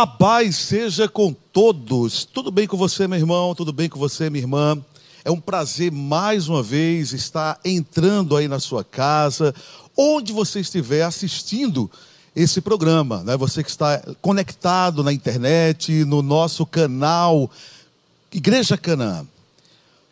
[0.00, 2.24] Olá, paz seja com todos.
[2.24, 3.54] Tudo bem com você, meu irmão?
[3.54, 4.82] Tudo bem com você, minha irmã?
[5.22, 9.54] É um prazer mais uma vez estar entrando aí na sua casa,
[9.94, 11.90] onde você estiver assistindo
[12.34, 13.36] esse programa, né?
[13.36, 17.50] Você que está conectado na internet, no nosso canal
[18.32, 19.26] Igreja Canaã.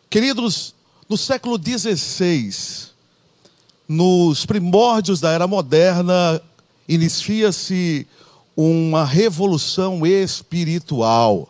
[0.07, 0.75] Queridos,
[1.09, 2.91] no século XVI,
[3.87, 6.39] nos primórdios da era moderna,
[6.87, 8.05] inicia-se
[8.61, 11.47] uma revolução espiritual.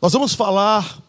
[0.00, 1.00] Nós vamos falar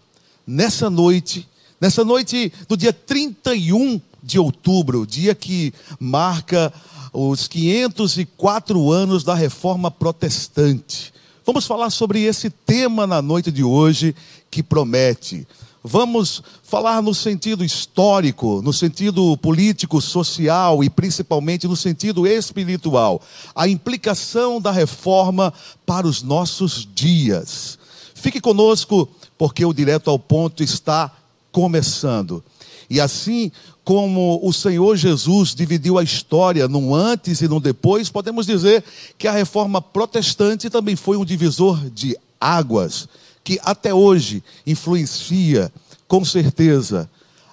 [0.45, 1.49] nessa noite,
[1.81, 6.71] nessa noite do dia 31 de outubro, dia que marca
[7.11, 11.11] os 504 anos da reforma protestante.
[11.43, 14.15] Vamos falar sobre esse tema na noite de hoje
[14.52, 15.47] que promete.
[15.86, 23.22] Vamos falar no sentido histórico, no sentido político, social e principalmente no sentido espiritual.
[23.53, 25.54] A implicação da reforma
[25.86, 27.78] para os nossos dias.
[28.16, 31.11] Fique conosco, porque o Direto ao Ponto está
[31.52, 32.42] começando.
[32.89, 33.52] E assim
[33.84, 38.81] como o Senhor Jesus dividiu a história num antes e num depois, podemos dizer
[39.17, 43.09] que a reforma protestante também foi um divisor de águas
[43.44, 45.72] que até hoje influencia,
[46.08, 47.09] com certeza,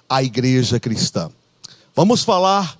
[0.09, 1.29] a igreja cristã.
[1.95, 2.77] Vamos falar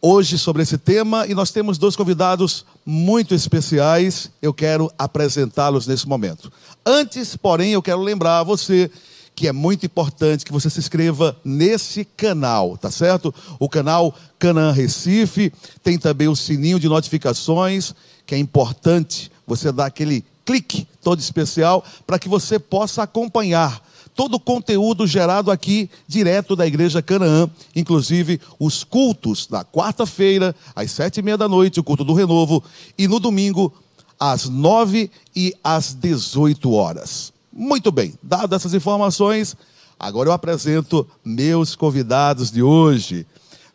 [0.00, 4.30] hoje sobre esse tema e nós temos dois convidados muito especiais.
[4.40, 6.52] Eu quero apresentá-los nesse momento.
[6.84, 8.90] Antes, porém, eu quero lembrar a você
[9.34, 13.34] que é muito importante que você se inscreva nesse canal, tá certo?
[13.58, 19.86] O canal Canaã Recife tem também o sininho de notificações, que é importante você dar
[19.86, 23.84] aquele clique todo especial para que você possa acompanhar
[24.14, 30.90] todo o conteúdo gerado aqui direto da Igreja Canaã, inclusive os cultos na quarta-feira, às
[30.92, 32.64] sete e meia da noite, o culto do renovo,
[32.96, 33.70] e no domingo,
[34.18, 37.30] às nove e às dezoito horas.
[37.52, 39.54] Muito bem, dadas essas informações,
[39.98, 43.26] agora eu apresento meus convidados de hoje.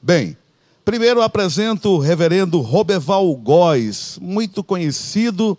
[0.01, 0.35] Bem,
[0.83, 5.55] primeiro eu apresento o reverendo Roberval Góes, muito conhecido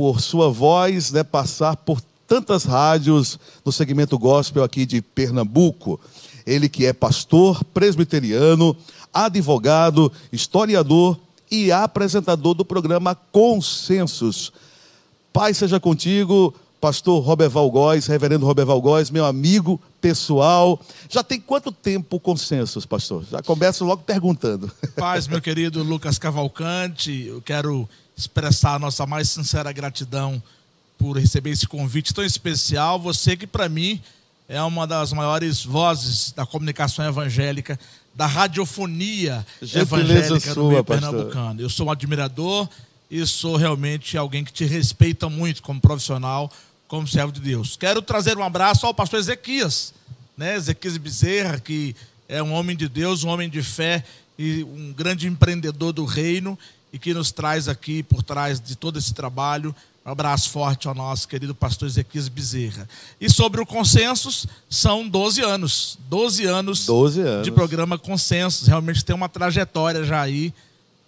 [0.00, 6.00] por sua voz, né, passar por tantas rádios no segmento gospel aqui de Pernambuco.
[6.46, 8.74] Ele que é pastor presbiteriano,
[9.12, 14.50] advogado, historiador e apresentador do programa Consensos.
[15.34, 20.80] Pai seja contigo, pastor Roberval Góes, reverendo Roberval Góes, meu amigo pessoal.
[21.10, 23.22] Já tem quanto tempo Consensos, pastor?
[23.30, 24.72] Já começo logo perguntando.
[24.96, 27.86] Paz, meu querido Lucas Cavalcante, eu quero
[28.20, 30.42] expressar a nossa mais sincera gratidão
[30.98, 33.00] por receber esse convite tão especial.
[33.00, 34.00] Você que, para mim,
[34.48, 37.78] é uma das maiores vozes da comunicação evangélica,
[38.14, 41.60] da radiofonia evangélica sua, do meio pernambucano.
[41.60, 42.68] Eu sou um admirador
[43.10, 46.50] e sou realmente alguém que te respeita muito como profissional,
[46.86, 47.76] como servo de Deus.
[47.76, 49.94] Quero trazer um abraço ao pastor Ezequias,
[50.36, 50.56] né?
[50.56, 51.96] Ezequias Bezerra, que
[52.28, 54.04] é um homem de Deus, um homem de fé
[54.38, 56.58] e um grande empreendedor do reino
[56.92, 59.74] e que nos traz aqui por trás de todo esse trabalho.
[60.04, 62.88] Um abraço forte ao nosso querido pastor Ezequias Bezerra.
[63.20, 65.98] E sobre o Consensos, são 12 anos.
[66.08, 67.44] 12 anos, 12 anos.
[67.44, 68.66] de programa Consensos.
[68.66, 70.54] Realmente tem uma trajetória já aí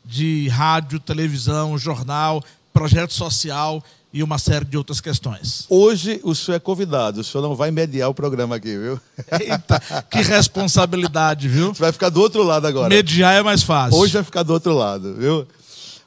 [0.04, 3.82] de rádio, televisão, jornal, projeto social
[4.12, 5.64] e uma série de outras questões.
[5.70, 9.00] Hoje o senhor é convidado, o senhor não vai mediar o programa aqui, viu?
[9.40, 11.74] Eita, que responsabilidade, viu?
[11.74, 12.90] Você vai ficar do outro lado agora.
[12.90, 13.98] Mediar é mais fácil.
[13.98, 15.46] Hoje vai ficar do outro lado, viu?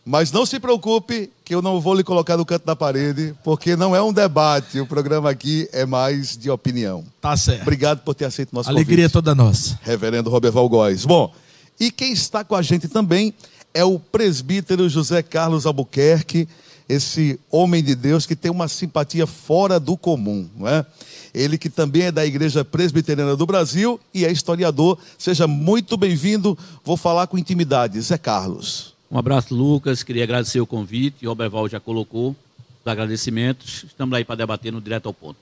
[0.06, 3.76] Mas não se preocupe que eu não vou lhe colocar no canto da parede, porque
[3.76, 7.04] não é um debate, o programa aqui é mais de opinião.
[7.20, 7.64] Tá certo.
[7.64, 9.14] Obrigado por ter aceito nosso Alegria convite.
[9.14, 9.80] toda nossa.
[9.82, 11.06] Reverendo Roberval Góes.
[11.06, 11.34] Bom,
[11.80, 13.34] e quem está com a gente também
[13.74, 16.48] é o presbítero José Carlos Albuquerque,
[16.88, 20.86] esse homem de Deus que tem uma simpatia fora do comum, não é?
[21.34, 24.98] Ele que também é da Igreja Presbiteriana do Brasil e é historiador.
[25.18, 26.58] Seja muito bem-vindo.
[26.84, 28.00] Vou falar com intimidade.
[28.00, 28.95] Zé Carlos.
[29.16, 30.04] Um abraço, Lucas.
[30.04, 31.26] Queria agradecer o convite.
[31.26, 33.86] O Roberval já colocou os agradecimentos.
[33.86, 35.38] Estamos aí para debater no Direto ao Ponto.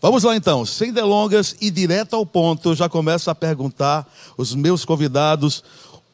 [0.00, 4.54] Vamos lá então, sem delongas e direto ao ponto, eu já começo a perguntar os
[4.54, 5.64] meus convidados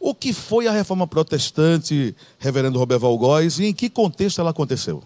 [0.00, 5.02] o que foi a reforma protestante, reverendo Roberval Góes, e em que contexto ela aconteceu?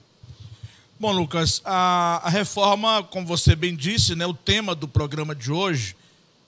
[1.00, 5.50] Bom, Lucas, a, a, reforma, como você bem disse, né, o tema do programa de
[5.50, 5.96] hoje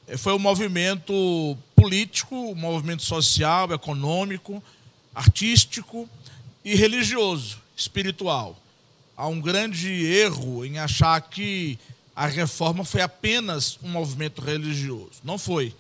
[0.07, 4.63] eh, foi um movimento político, um movimento social, econômico,
[5.15, 6.09] artístico
[6.65, 8.59] e religioso, espiritual.
[9.17, 11.79] Há um grande erro em achar que
[12.17, 15.21] a reforma foi apenas um movimento religioso.
[15.23, 15.75] Não foi.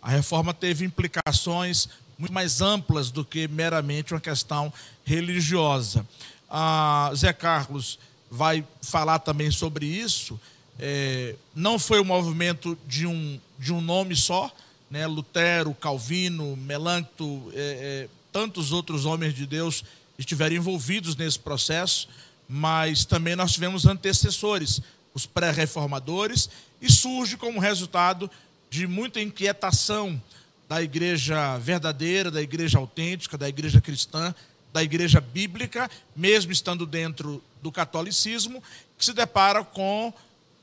[0.00, 1.88] A reforma teve implicações
[2.18, 4.72] muito mais amplas do que meramente uma questão
[5.04, 6.06] religiosa.
[6.48, 7.98] a Zé Carlos
[8.30, 10.38] vai falar também sobre isso.
[10.78, 14.50] É, não foi o um movimento de um, de um nome só,
[14.90, 15.06] né?
[15.06, 19.82] Lutero, Calvino, Melancto, é, é, tantos outros homens de Deus
[20.18, 22.06] estiveram envolvidos nesse processo,
[22.46, 24.82] mas também nós tivemos antecessores,
[25.14, 28.30] os pré-reformadores, e surge como resultado
[28.68, 30.22] de muita inquietação
[30.68, 34.34] da igreja verdadeira, da igreja autêntica, da igreja cristã,
[34.70, 38.62] da igreja bíblica, mesmo estando dentro do catolicismo,
[38.98, 40.12] que se depara com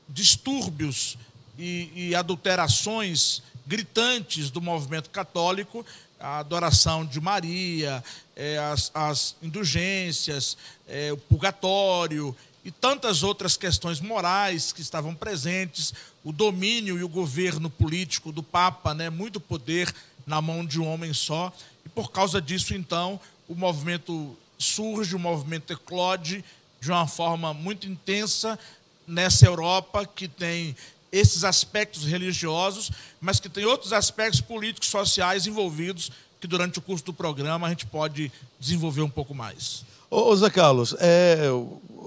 [0.08, 1.18] distúrbios
[1.58, 5.84] e, e adulterações gritantes do movimento católico,
[6.24, 8.02] a adoração de Maria,
[8.34, 10.56] é, as, as, indulgências,
[10.88, 12.34] é, o purgatório
[12.64, 15.92] e tantas outras questões morais que estavam presentes,
[16.24, 19.94] o domínio e o governo político do Papa, né, muito poder
[20.26, 21.52] na mão de um homem só,
[21.84, 26.42] e por causa disso, então, o movimento surge, o movimento eclode
[26.80, 28.58] de uma forma muito intensa
[29.06, 30.74] nessa Europa que tem
[31.14, 32.90] esses aspectos religiosos,
[33.20, 37.70] mas que tem outros aspectos políticos, sociais envolvidos, que durante o curso do programa a
[37.70, 39.84] gente pode desenvolver um pouco mais.
[40.10, 41.48] Ô, Zé Carlos, é,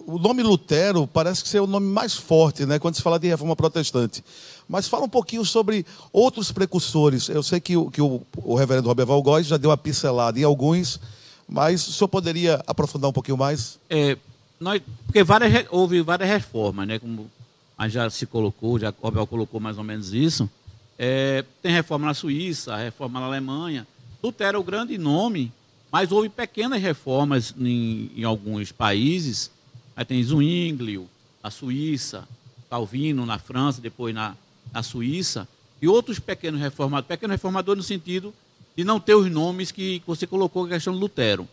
[0.06, 3.28] o nome Lutero parece que ser o nome mais forte, né, quando se fala de
[3.28, 4.24] reforma protestante.
[4.68, 7.30] Mas fala um pouquinho sobre outros precursores.
[7.30, 10.44] Eu sei que o, que o, o reverendo Robert Valgóis já deu uma pincelada em
[10.44, 11.00] alguns,
[11.48, 13.80] mas o senhor poderia aprofundar um pouquinho mais?
[13.90, 14.18] É,
[14.60, 17.30] nós, porque várias, houve várias reformas, né, como
[17.78, 20.50] mas já se colocou, já Cobel colocou mais ou menos isso.
[20.98, 23.86] É, tem reforma na Suíça, reforma na Alemanha.
[24.22, 25.52] Lutero é o grande nome,
[25.92, 29.52] mas houve pequenas reformas em, em alguns países.
[29.96, 31.08] Aí tem Zwinglio,
[31.44, 32.28] na Suíça,
[32.70, 34.36] Calvino na França, depois na,
[34.74, 35.48] na Suíça,
[35.80, 37.08] e outros pequenos reformadores.
[37.08, 38.34] Pequeno reformador no sentido
[38.76, 41.48] de não ter os nomes que você colocou a questão do Lutero.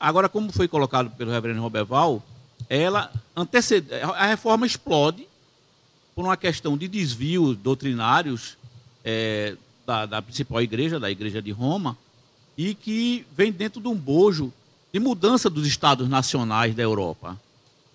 [0.00, 2.22] Agora, como foi colocado pelo reverendo Roberval,
[2.68, 5.27] ela antecede, a reforma explode
[6.18, 8.58] por uma questão de desvios doutrinários
[9.04, 9.54] é,
[9.86, 11.96] da, da, principal igreja, da igreja de Roma,
[12.56, 14.52] e que vem dentro de um bojo
[14.92, 17.40] de mudança dos estados nacionais da Europa.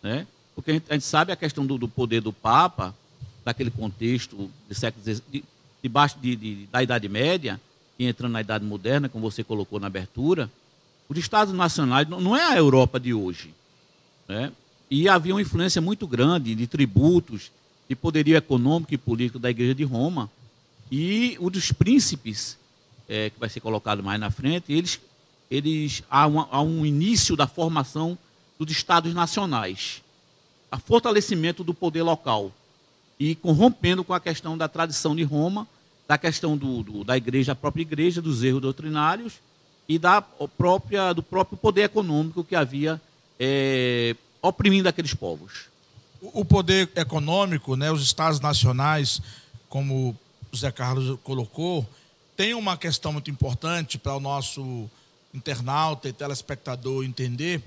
[0.02, 0.26] Né?
[0.56, 2.96] Porque a gente, a gente sabe a questão do, do, poder do Papa,
[3.44, 5.44] daquele contexto de século de,
[5.84, 7.60] debaixo de, de, da Idade Média,
[8.00, 10.50] e entrando na Idade Moderna, como você colocou na abertura,
[11.10, 13.54] os estados nacionais não, não é a Europa de hoje.
[14.30, 14.50] Né?
[14.90, 17.52] E havia uma influência muito grande de tributos,
[17.88, 20.30] de poderio econômico e político da Igreja de Roma.
[20.92, 22.58] E o dos príncipes,
[23.08, 25.00] é, que vai ser colocado mais na frente, eles,
[25.50, 28.18] eles há, uma, há um início da formação
[28.58, 30.02] dos estados nacionais,
[30.72, 32.52] a fortalecimento do poder local
[33.20, 35.68] e corrompendo com a questão da tradição de Roma,
[36.08, 39.34] da questão do, do, da igreja, a própria igreja, dos erros doutrinários
[39.88, 43.02] e da própria, do próprio poder econômico que havia
[43.40, 45.73] é, oprimindo aqueles povos
[46.32, 49.22] o poder econômico, né, os estados nacionais,
[49.68, 50.18] como
[50.52, 51.88] o Zé Carlos colocou,
[52.38, 54.90] tem uma questão muito importante para o nosso
[55.34, 57.62] internauta e telespectador entender,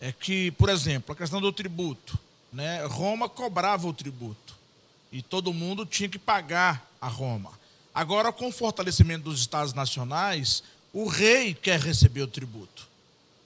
[0.00, 2.18] é que, por exemplo, a questão do tributo.
[2.52, 4.54] Né, Roma cobrava o tributo
[5.12, 7.50] e todo mundo tinha que pagar a Roma.
[7.94, 10.62] Agora, com o fortalecimento dos estados nacionais,
[10.92, 12.86] o rei quer receber o tributo.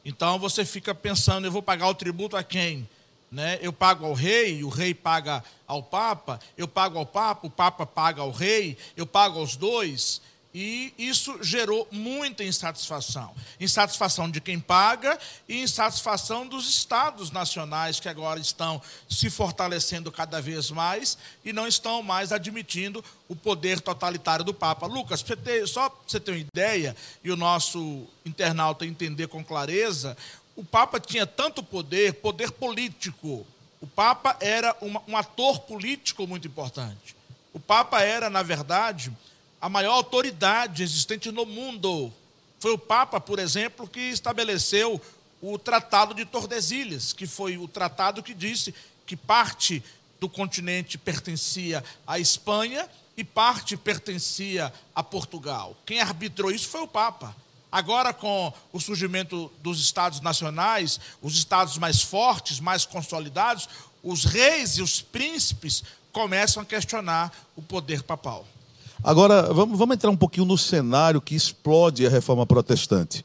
[0.04, 2.88] Então você fica pensando, eu vou pagar o tributo a quem?
[3.30, 3.58] Né?
[3.62, 7.86] Eu pago ao rei, o rei paga ao papa, eu pago ao papa, o papa
[7.86, 10.20] paga ao rei, eu pago aos dois.
[10.52, 13.32] E isso gerou muita insatisfação.
[13.60, 15.16] Insatisfação de quem paga
[15.48, 21.68] e insatisfação dos estados nacionais que agora estão se fortalecendo cada vez mais e não
[21.68, 24.88] estão mais admitindo o poder totalitário do Papa.
[24.88, 25.24] Lucas,
[25.68, 30.16] só para você ter uma ideia e o nosso internauta entender com clareza,
[30.60, 33.46] o Papa tinha tanto poder, poder político.
[33.80, 37.16] O Papa era uma, um ator político muito importante.
[37.54, 39.10] O Papa era, na verdade,
[39.58, 42.12] a maior autoridade existente no mundo.
[42.58, 45.00] Foi o Papa, por exemplo, que estabeleceu
[45.40, 48.74] o Tratado de Tordesilhas, que foi o tratado que disse
[49.06, 49.82] que parte
[50.20, 52.86] do continente pertencia à Espanha
[53.16, 55.74] e parte pertencia a Portugal.
[55.86, 57.34] Quem arbitrou isso foi o Papa.
[57.70, 63.68] Agora, com o surgimento dos estados nacionais, os estados mais fortes, mais consolidados,
[64.02, 68.46] os reis e os príncipes começam a questionar o poder papal.
[69.02, 73.24] Agora, vamos, vamos entrar um pouquinho no cenário que explode a reforma protestante.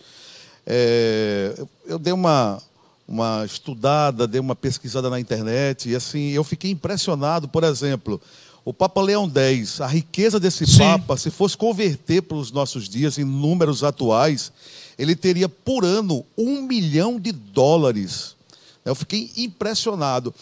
[0.65, 1.53] É,
[1.85, 2.61] eu dei uma,
[3.07, 8.21] uma estudada, dei uma pesquisada na internet, e assim, eu fiquei impressionado, por exemplo,
[8.65, 10.79] o Papa Leão X, a riqueza desse Sim.
[10.79, 14.51] Papa, se fosse converter para os nossos dias em números atuais,
[14.97, 18.35] ele teria por ano um milhão de dólares.
[18.83, 20.33] Eu fiquei impressionado.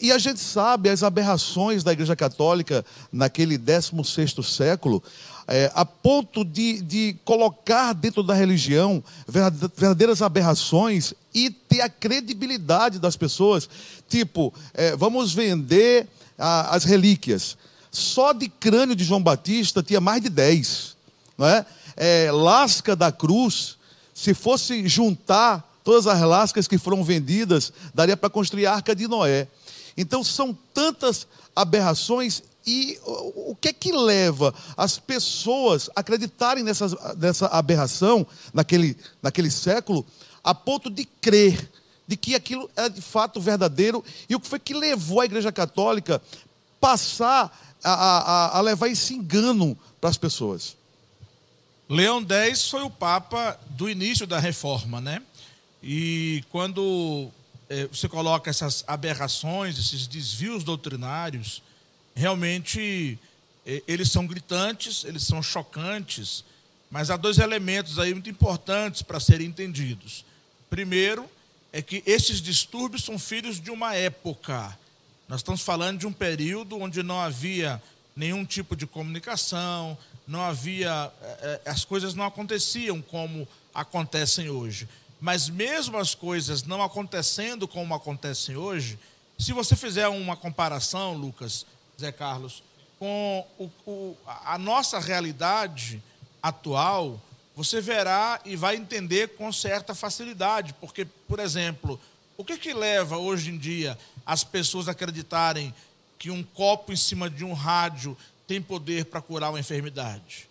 [0.00, 5.02] E a gente sabe as aberrações da Igreja Católica naquele 16 século,
[5.48, 13.00] é, a ponto de, de colocar dentro da religião verdadeiras aberrações e ter a credibilidade
[13.00, 13.68] das pessoas.
[14.08, 16.06] Tipo, é, vamos vender
[16.38, 17.56] a, as relíquias.
[17.92, 20.96] Só de crânio de João Batista tinha mais de 10.
[21.38, 21.64] Não é?
[21.96, 23.76] É, lasca da cruz,
[24.12, 29.08] se fosse juntar Todas as lascas que foram vendidas daria para construir a arca de
[29.08, 29.48] Noé.
[29.96, 36.86] Então são tantas aberrações e o que é que leva as pessoas a acreditarem nessa,
[37.16, 40.06] nessa aberração naquele, naquele século
[40.44, 41.68] a ponto de crer
[42.06, 45.50] de que aquilo é de fato verdadeiro e o que foi que levou a Igreja
[45.50, 46.22] Católica
[46.80, 50.76] passar a, a, a levar esse engano para as pessoas?
[51.88, 55.22] Leão X foi o Papa do início da reforma, né?
[55.82, 57.28] E quando
[57.68, 61.62] é, você coloca essas aberrações, esses desvios doutrinários,
[62.14, 63.18] realmente
[63.66, 66.44] é, eles são gritantes, eles são chocantes,
[66.90, 70.24] mas há dois elementos aí muito importantes para serem entendidos.
[70.70, 71.28] Primeiro,
[71.72, 74.78] é que esses distúrbios são filhos de uma época.
[75.32, 77.82] Nós estamos falando de um período onde não havia
[78.14, 79.96] nenhum tipo de comunicação,
[80.28, 84.86] não havia, é, as coisas não aconteciam como acontecem hoje.
[85.18, 88.98] Mas mesmo as coisas não acontecendo como acontecem hoje,
[89.38, 91.64] se você fizer uma comparação, Lucas,
[91.98, 92.62] Zé Carlos,
[92.98, 96.02] com o, o, a nossa realidade
[96.42, 97.18] atual,
[97.56, 100.74] você verá e vai entender com certa facilidade.
[100.74, 101.98] Porque, por exemplo,
[102.42, 103.96] o que, que leva hoje em dia
[104.26, 105.72] as pessoas a acreditarem
[106.18, 108.18] que um copo em cima de um rádio
[108.48, 110.48] tem poder para curar uma enfermidade?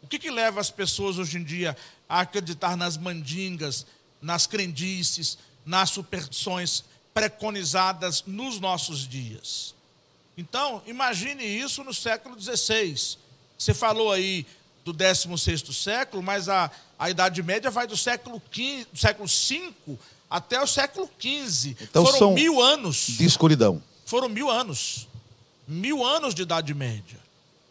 [0.00, 1.76] O que, que leva as pessoas hoje em dia
[2.08, 3.84] a acreditar nas mandingas,
[4.20, 9.74] nas crendices, nas superstições preconizadas nos nossos dias.
[10.38, 13.16] Então, imagine isso no século XVI.
[13.58, 14.46] Você falou aí
[14.84, 19.98] do 16 século, mas a, a Idade Média vai do século, V, do século V
[20.36, 21.76] até o século XV.
[21.80, 23.06] Então, Foram são mil anos.
[23.06, 23.82] De escuridão.
[24.04, 25.06] Foram mil anos.
[25.66, 27.18] Mil anos de Idade Média.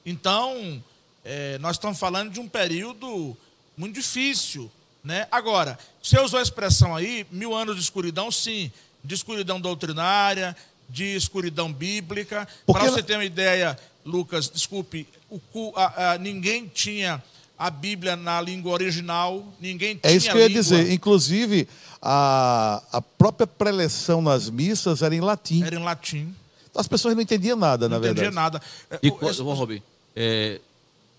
[0.06, 0.82] Então,
[1.26, 3.36] é, nós estamos falando de um período
[3.78, 4.72] muito difícil
[5.04, 5.28] né?
[5.32, 8.72] Agora, você usou a expressão aí, mil anos de escuridão, sim,
[9.04, 10.56] de escuridão doutrinária,
[10.88, 12.48] de escuridão bíblica.
[12.66, 17.22] Para você ter uma ideia, Lucas, desculpe, o, a, a, ninguém tinha
[17.62, 20.12] a Bíblia na língua original, ninguém tinha.
[20.12, 20.92] É isso que eu ia dizer.
[20.92, 21.68] Inclusive,
[22.02, 25.64] a, a própria preleção nas missas era em latim.
[25.64, 26.36] Era em latim.
[26.74, 28.22] As pessoas não entendiam nada, não na verdade.
[28.22, 28.62] Não entendiam nada.
[29.02, 29.82] De, o, Robin,
[30.16, 30.60] é,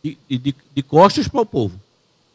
[0.02, 1.78] de, de, de costas para o povo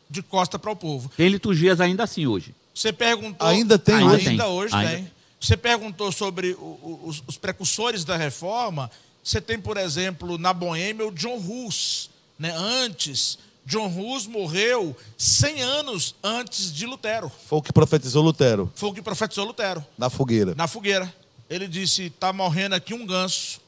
[0.10, 1.12] de costa para o povo.
[1.16, 2.54] Tem liturgias ainda assim hoje.
[2.74, 3.48] Você perguntou.
[3.48, 4.30] Ainda tem ainda hoje?
[4.30, 4.92] Ainda hoje ainda.
[4.92, 5.12] tem.
[5.40, 6.58] Você perguntou sobre
[7.04, 8.90] os, os, precursores da reforma.
[9.24, 12.10] Você tem, por exemplo, na Boêmia, o John Hus.
[12.40, 12.54] Né?
[12.56, 13.38] Antes,
[13.68, 17.30] John Hus morreu 100 anos antes de Lutero.
[17.50, 18.72] Foi o que profetizou Lutero.
[18.74, 19.86] Foi o que profetizou Lutero.
[19.98, 20.56] Na fogueira.
[20.56, 21.14] Na fogueira.
[21.50, 23.60] Ele disse: está morrendo aqui um ganso.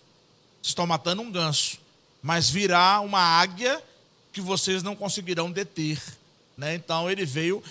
[0.63, 1.79] Estão matando um ganso.
[2.23, 3.83] Mas virá uma águia
[4.31, 6.01] que vocês não conseguirão deter.
[6.57, 6.75] Né?
[6.75, 7.61] Então ele veio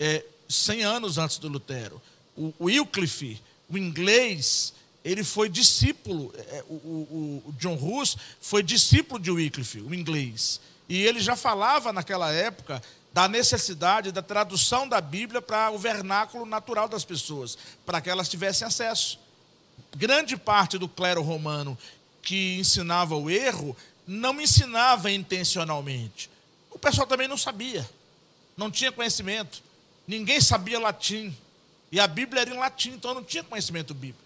[0.00, 2.02] é, 100 anos antes do Lutero.
[2.36, 4.72] O, o Wycliffe, o inglês,
[5.04, 10.60] ele foi discípulo, é, o, o, o, John Hus foi discípulo de Wycliffe, o inglês.
[10.88, 16.44] E ele já falava naquela época da necessidade da tradução da Bíblia para o vernáculo
[16.44, 19.18] natural das pessoas, para que elas tivessem acesso.
[19.96, 21.76] Grande parte do clero romano
[22.22, 23.76] que ensinava o erro
[24.06, 26.30] não ensinava intencionalmente.
[26.70, 27.88] O pessoal também não sabia
[28.56, 29.62] não tinha conhecimento,
[30.08, 31.36] ninguém sabia latim,
[31.92, 34.24] e a Bíblia era em latim, então não tinha conhecimento bíblico.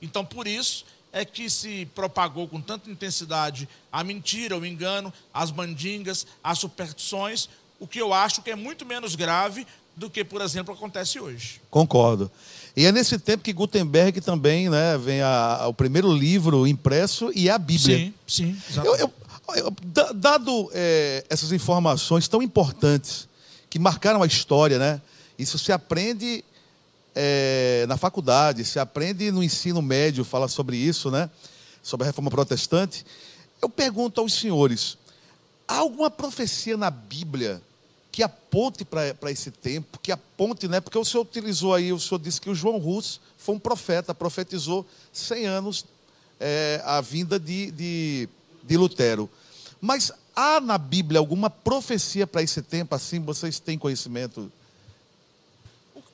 [0.00, 0.84] Então, por isso
[1.14, 7.48] é que se propagou com tanta intensidade a mentira, o engano, as mandingas, as superstições,
[7.78, 9.64] o que eu acho que é muito menos grave
[9.96, 11.60] do que, por exemplo, acontece hoje.
[11.70, 12.28] Concordo.
[12.76, 17.30] E é nesse tempo que Gutenberg também né, vem a, a, o primeiro livro impresso
[17.32, 18.12] e a Bíblia.
[18.26, 18.82] Sim, sim.
[18.84, 19.12] Eu, eu,
[19.54, 19.76] eu,
[20.16, 23.28] dado é, essas informações tão importantes
[23.70, 25.00] que marcaram a história, né?
[25.38, 26.44] Isso se aprende
[27.14, 31.30] é, na faculdade, se aprende no ensino médio, fala sobre isso, né?
[31.82, 33.04] Sobre a reforma protestante.
[33.62, 34.98] Eu pergunto aos senhores:
[35.66, 37.62] há alguma profecia na Bíblia
[38.10, 40.80] que aponte para esse tempo, que aponte, né?
[40.80, 44.14] Porque o senhor utilizou aí, o senhor disse que o João Rus foi um profeta,
[44.14, 45.84] profetizou 100 anos
[46.38, 48.28] é, a vinda de, de,
[48.62, 49.28] de Lutero.
[49.80, 53.20] Mas Há na Bíblia alguma profecia para esse tempo assim?
[53.20, 54.50] Vocês têm conhecimento?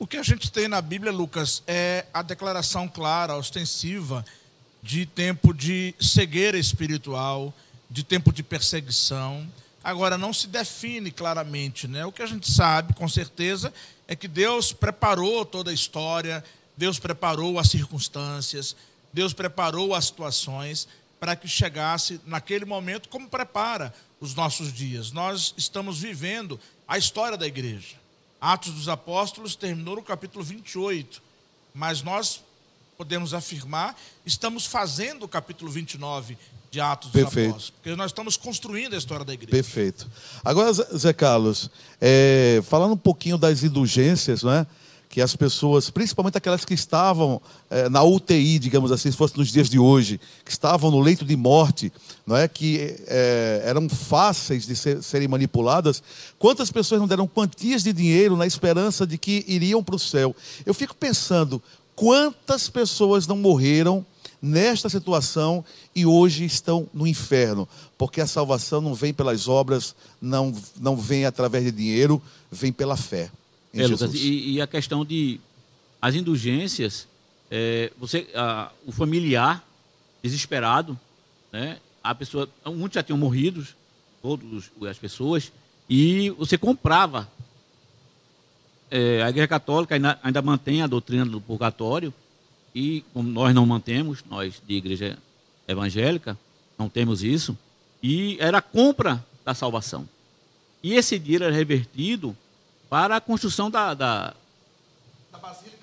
[0.01, 4.25] O que a gente tem na Bíblia, Lucas, é a declaração clara, ostensiva,
[4.83, 7.53] de tempo de cegueira espiritual,
[7.91, 9.47] de tempo de perseguição.
[9.85, 12.07] Agora, não se define claramente, né?
[12.07, 13.75] O que a gente sabe, com certeza,
[14.09, 16.43] é que Deus preparou toda a história,
[16.79, 18.75] Deus preparou as circunstâncias,
[19.13, 20.89] Deus preparou as situações
[21.21, 25.13] para que chegasse naquele momento, como prepara os nossos dias.
[25.13, 28.00] Nós estamos vivendo a história da igreja.
[28.41, 31.21] Atos dos Apóstolos terminou no capítulo 28,
[31.75, 32.43] mas nós
[32.97, 36.37] podemos afirmar, estamos fazendo o capítulo 29
[36.71, 37.51] de Atos dos Perfeito.
[37.51, 39.51] Apóstolos, porque nós estamos construindo a história da igreja.
[39.51, 40.09] Perfeito.
[40.45, 41.71] Agora, Zé Zé Carlos,
[42.01, 44.67] é, falando um pouquinho das indulgências, não é?
[45.11, 49.49] Que as pessoas, principalmente aquelas que estavam é, na UTI, digamos assim, se fosse nos
[49.49, 51.93] dias de hoje, que estavam no leito de morte,
[52.25, 56.01] não é que é, eram fáceis de ser- serem manipuladas.
[56.39, 60.35] Quantas pessoas não deram quantias de dinheiro na esperança de que iriam para o céu?
[60.65, 61.61] Eu fico pensando
[61.97, 64.07] quantas pessoas não morreram
[64.41, 65.65] nesta situação
[65.95, 71.27] e hoje estão no inferno, porque a salvação não vem pelas obras, não, não vem
[71.27, 73.29] através de dinheiro, vem pela fé.
[73.73, 74.21] Em É, Lucas, Jesus.
[74.23, 75.41] e, e a questão de
[76.03, 77.07] as indulgências,
[77.51, 79.65] é, você, a- o familiar
[80.23, 80.99] desesperado,
[81.53, 81.79] né?
[82.03, 83.67] A pessoa, muitos já tinham morrido,
[84.23, 85.53] todas as pessoas,
[85.89, 87.29] e você comprava.
[88.91, 92.13] É, a Igreja Católica ainda, ainda mantém a doutrina do purgatório
[92.75, 95.17] e como nós não mantemos, nós de Igreja
[95.69, 96.37] Evangélica
[96.77, 97.57] não temos isso,
[98.03, 100.09] e era a compra da salvação.
[100.83, 102.37] E esse dinheiro era revertido
[102.91, 104.35] para a construção da, da,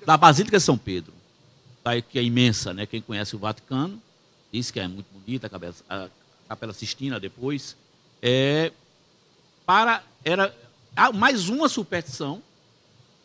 [0.04, 1.14] da Basílica de São Pedro,
[1.82, 2.84] tá, que é imensa, né?
[2.84, 4.00] Quem conhece o Vaticano
[4.52, 6.08] diz que é muito bonita, a Capela, a
[6.50, 7.74] Capela Sistina depois.
[8.20, 8.72] É,
[9.64, 10.54] para, era
[11.14, 12.42] mais uma superstição,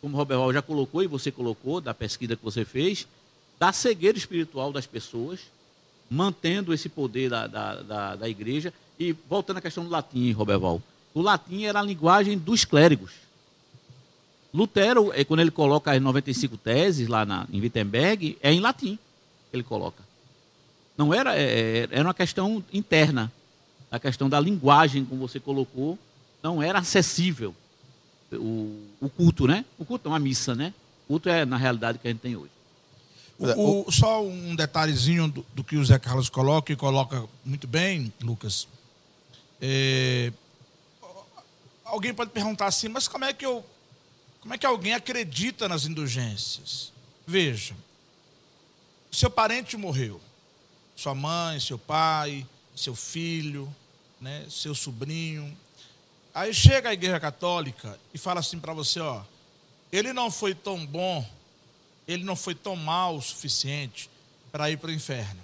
[0.00, 3.06] como o Roberval já colocou e você colocou, da pesquisa que você fez,
[3.58, 5.40] da cegueira espiritual das pessoas,
[6.10, 8.72] mantendo esse poder da, da, da, da igreja.
[8.98, 10.80] E voltando à questão do latim, Roberval,
[11.12, 13.23] o latim era a linguagem dos clérigos.
[14.54, 18.96] Lutero, eh, quando ele coloca as 95 teses lá na, em Wittenberg, é em latim
[19.50, 20.02] que ele coloca.
[20.96, 23.30] Não era, é, era uma questão interna.
[23.90, 25.98] A questão da linguagem, como você colocou,
[26.42, 27.54] não era acessível.
[28.32, 29.64] O, o culto, né?
[29.78, 30.72] O culto é uma missa, né?
[31.04, 32.50] O culto é, na realidade, que a gente tem hoje.
[33.38, 37.66] O- o- só um detalhezinho do, do que o Zé Carlos coloca, e coloca muito
[37.66, 38.68] bem, Lucas.
[39.60, 40.32] É,
[41.84, 43.64] alguém pode perguntar assim, mas como é que eu.
[44.44, 46.92] Como é que alguém acredita nas indulgências?
[47.26, 47.74] Veja,
[49.10, 50.20] seu parente morreu.
[50.94, 53.74] Sua mãe, seu pai, seu filho,
[54.20, 55.56] né, seu sobrinho.
[56.32, 59.24] Aí chega a igreja católica e fala assim para você, ó,
[59.90, 61.26] ele não foi tão bom
[62.06, 64.10] ele não foi tão mal o suficiente
[64.52, 65.40] para ir para o inferno.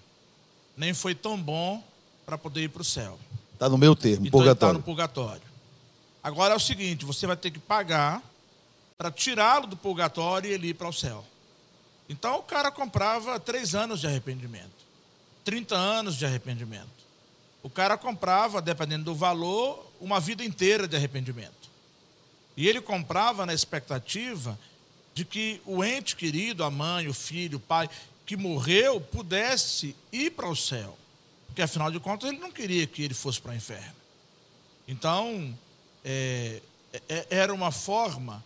[0.77, 1.83] Nem foi tão bom
[2.25, 3.19] para poder ir para o céu.
[3.55, 4.79] Está no meu termo, Então está purgatório.
[4.79, 5.43] no purgatório.
[6.23, 8.23] Agora é o seguinte: você vai ter que pagar
[9.01, 11.25] para tirá-lo do purgatório e ele ir para o céu.
[12.07, 14.85] Então o cara comprava três anos de arrependimento,
[15.43, 17.01] 30 anos de arrependimento.
[17.63, 21.71] O cara comprava, dependendo do valor, uma vida inteira de arrependimento.
[22.55, 24.59] E ele comprava na expectativa
[25.15, 27.89] de que o ente querido, a mãe, o filho, o pai,
[28.27, 30.95] que morreu, pudesse ir para o céu.
[31.47, 33.97] Porque, afinal de contas, ele não queria que ele fosse para o inferno.
[34.87, 35.57] Então,
[36.05, 36.61] é,
[37.09, 38.45] é- era uma forma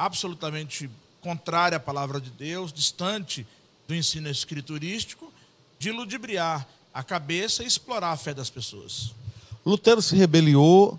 [0.00, 0.88] absolutamente
[1.20, 3.46] contrária à palavra de Deus, distante
[3.86, 5.30] do ensino escriturístico,
[5.78, 9.12] de ludibriar a cabeça e explorar a fé das pessoas.
[9.64, 10.98] Lutero se rebeliou,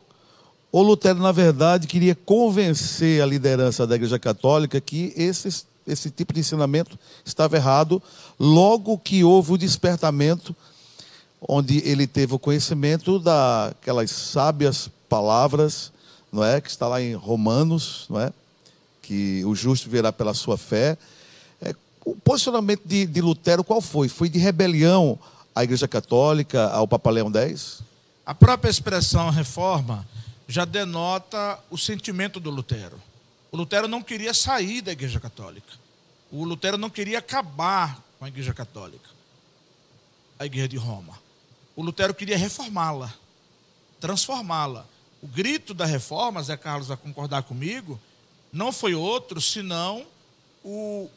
[0.72, 6.32] ou Lutero, na verdade, queria convencer a liderança da Igreja Católica que esse, esse tipo
[6.32, 8.02] de ensinamento estava errado,
[8.40, 10.56] logo que houve o despertamento,
[11.42, 15.92] onde ele teve o conhecimento daquelas sábias palavras,
[16.32, 18.32] não é, que está lá em Romanos, não é,
[19.12, 20.98] que o justo virá pela sua fé.
[21.62, 24.08] É, o posicionamento de, de Lutero qual foi?
[24.08, 25.20] Foi de rebelião
[25.54, 27.84] à Igreja Católica, ao Papa Leão X?
[28.26, 30.08] A própria expressão reforma
[30.48, 33.02] já denota o sentimento do Lutero.
[33.52, 35.74] O Lutero não queria sair da Igreja Católica.
[36.32, 39.10] O Lutero não queria acabar com a Igreja Católica,
[40.40, 41.20] a Igreja de Roma.
[41.76, 43.14] O Lutero queria reformá-la,
[44.00, 44.86] transformá-la.
[45.22, 48.00] O grito da reforma, Zé Carlos vai concordar comigo,
[48.52, 50.06] não foi outro senão
[50.64, 51.10] o,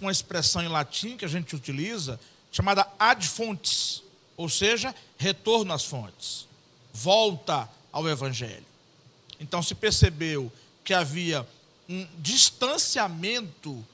[0.00, 2.18] uma expressão em latim que a gente utiliza,
[2.50, 4.02] chamada ad fontes,
[4.36, 6.46] ou seja, retorno às fontes,
[6.92, 8.64] volta ao Evangelho.
[9.40, 10.50] Então se percebeu
[10.84, 11.46] que havia
[11.88, 13.84] um distanciamento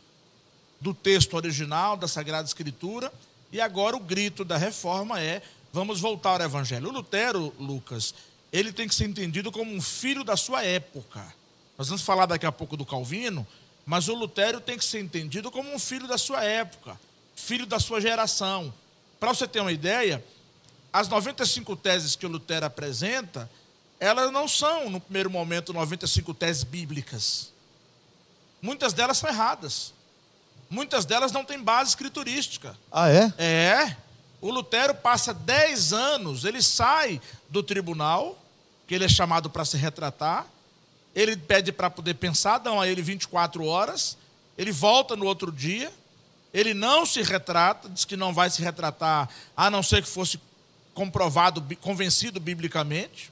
[0.81, 3.13] do texto original, da Sagrada Escritura,
[3.51, 6.89] e agora o grito da reforma é: vamos voltar ao Evangelho.
[6.89, 8.15] O Lutero, Lucas,
[8.53, 11.25] ele tem que ser entendido como um filho da sua época.
[11.83, 13.45] Nós vamos falar daqui a pouco do Calvino,
[13.85, 16.97] mas o Lutero tem que ser entendido como um filho da sua época,
[17.35, 18.73] filho da sua geração.
[19.19, 20.25] Para você ter uma ideia,
[20.93, 23.51] as 95 teses que o Lutero apresenta,
[23.99, 27.51] elas não são, no primeiro momento, 95 teses bíblicas.
[28.63, 29.93] Muitas delas são erradas.
[30.71, 32.79] Muitas delas não têm base escriturística.
[32.93, 33.35] Ah, é?
[33.39, 33.97] É.
[34.41, 38.41] O Lutero passa 10 anos, ele sai do tribunal,
[38.87, 40.47] que ele é chamado para se retratar,
[41.15, 44.17] ele pede para poder pensar, dão a ele 24 horas,
[44.57, 45.93] ele volta no outro dia,
[46.53, 50.39] ele não se retrata, diz que não vai se retratar, a não ser que fosse
[50.95, 53.31] comprovado, convencido biblicamente.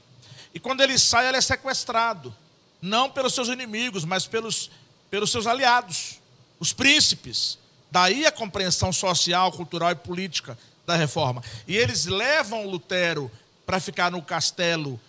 [0.53, 2.35] E quando ele sai, ele é sequestrado.
[2.81, 4.71] Não pelos seus inimigos, mas pelos,
[5.09, 6.19] pelos seus aliados,
[6.59, 7.59] os príncipes.
[7.91, 11.43] Daí a compreensão social, cultural e política da reforma.
[11.67, 13.31] E eles levam Lutero
[13.65, 14.99] para ficar no castelo,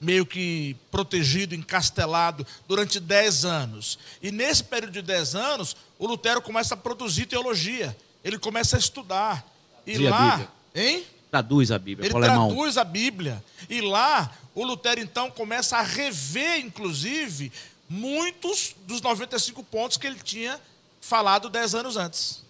[0.00, 3.98] meio que protegido, encastelado, durante dez anos.
[4.22, 7.96] E nesse período de dez anos, o Lutero começa a produzir teologia.
[8.24, 9.46] Ele começa a estudar.
[9.86, 10.48] E Dizia lá.
[10.74, 11.04] Hein?
[11.30, 12.06] Traduz a Bíblia.
[12.08, 13.42] Ele traduz a Bíblia.
[13.68, 17.52] E lá, o Lutero, então, começa a rever, inclusive,
[17.88, 20.58] muitos dos 95 pontos que ele tinha
[21.00, 22.42] falado 10 anos antes.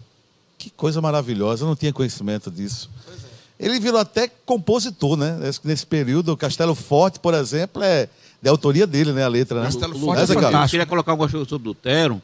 [0.57, 2.89] Que coisa maravilhosa, eu não tinha conhecimento disso.
[3.59, 5.37] Ele virou até compositor, né?
[5.63, 8.07] Nesse período, o Castelo Forte, por exemplo, é
[8.41, 9.23] de autoria dele, né?
[9.23, 9.65] A letra, né?
[9.65, 10.69] Castelo Forte é eu fantástico.
[10.69, 12.21] queria colocar alguma coisa sobre Lutero.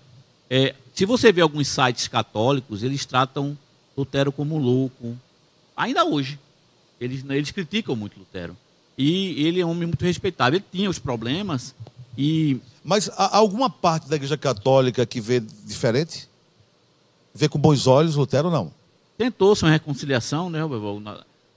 [0.50, 3.58] É, se você vê alguns sites católicos, eles tratam
[3.98, 5.18] Lutero como louco.
[5.76, 6.40] Ainda hoje.
[7.02, 8.56] Eles, eles criticam muito Lutero.
[8.98, 10.58] E ele é um homem muito respeitável.
[10.58, 11.76] Ele tinha os problemas
[12.18, 16.30] e Mas há alguma parte da Igreja Católica que vê diferente?
[17.34, 18.72] Vê com bons olhos Lutero, não?
[19.18, 20.60] Tentou-se uma reconciliação né,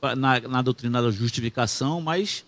[0.03, 2.45] na, na, na doutrina da justificação, mas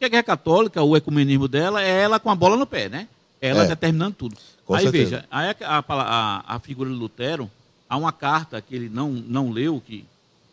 [0.00, 3.08] a Igreja Católica, o ecumenismo dela, é ela com a bola no pé, né?
[3.40, 3.68] Ela É.
[3.68, 4.36] determinando tudo.
[4.64, 5.10] Com aí certeza.
[5.16, 7.50] veja, aí a, a, a- a figura de Lutero,
[7.88, 10.04] há uma carta que ele não, não leu, que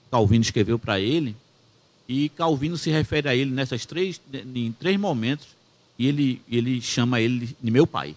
[0.10, 1.36] Calvino escreveu para ele,
[2.08, 5.48] e Calvino se refere a ele nessas três, em três momentos,
[5.98, 8.16] e ele, ele chama ele de meu pai.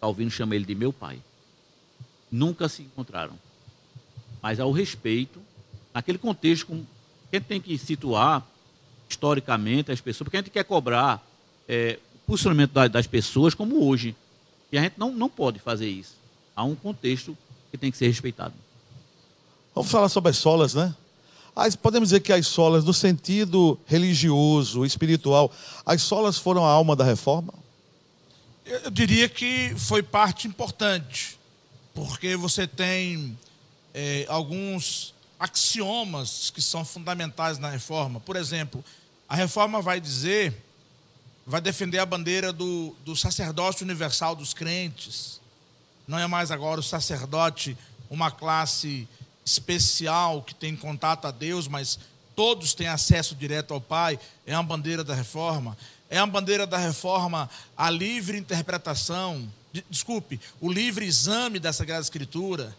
[0.00, 1.18] Calvino chama ele de meu pai.
[2.30, 3.38] Nunca se encontraram.
[4.44, 5.40] Mas ao respeito,
[5.94, 6.84] naquele contexto, com-
[7.32, 8.46] a gente tem que situar
[9.08, 11.26] historicamente as pessoas, porque a gente quer cobrar
[11.66, 14.14] é, o posicionamento da- das pessoas como hoje.
[14.70, 16.14] E a gente não, não pode fazer isso.
[16.54, 17.34] Há um contexto
[17.70, 18.52] que tem que ser respeitado.
[19.74, 20.94] Vamos falar sobre as solas, né?
[21.56, 25.50] As, podemos dizer que as solas, no sentido religioso, espiritual,
[25.86, 27.54] as solas foram a alma da reforma?
[28.66, 31.38] Eu diria que foi parte importante,
[31.94, 33.38] porque você tem
[33.94, 38.20] eh, alguns axiomas que são fundamentais na reforma.
[38.20, 38.84] Por exemplo,
[39.28, 40.54] a reforma vai dizer,
[41.46, 45.40] vai defender a bandeira do, do sacerdócio universal dos crentes.
[46.06, 47.76] Não é mais agora o sacerdote
[48.10, 49.08] uma classe
[49.44, 51.98] especial que tem contato a Deus, mas
[52.36, 54.18] todos têm acesso direto ao Pai.
[54.46, 55.76] É uma bandeira da reforma.
[56.10, 59.50] É uma bandeira da reforma a livre interpretação.
[59.72, 62.74] de- Desculpe, o livre exame da Sagrada Escritura.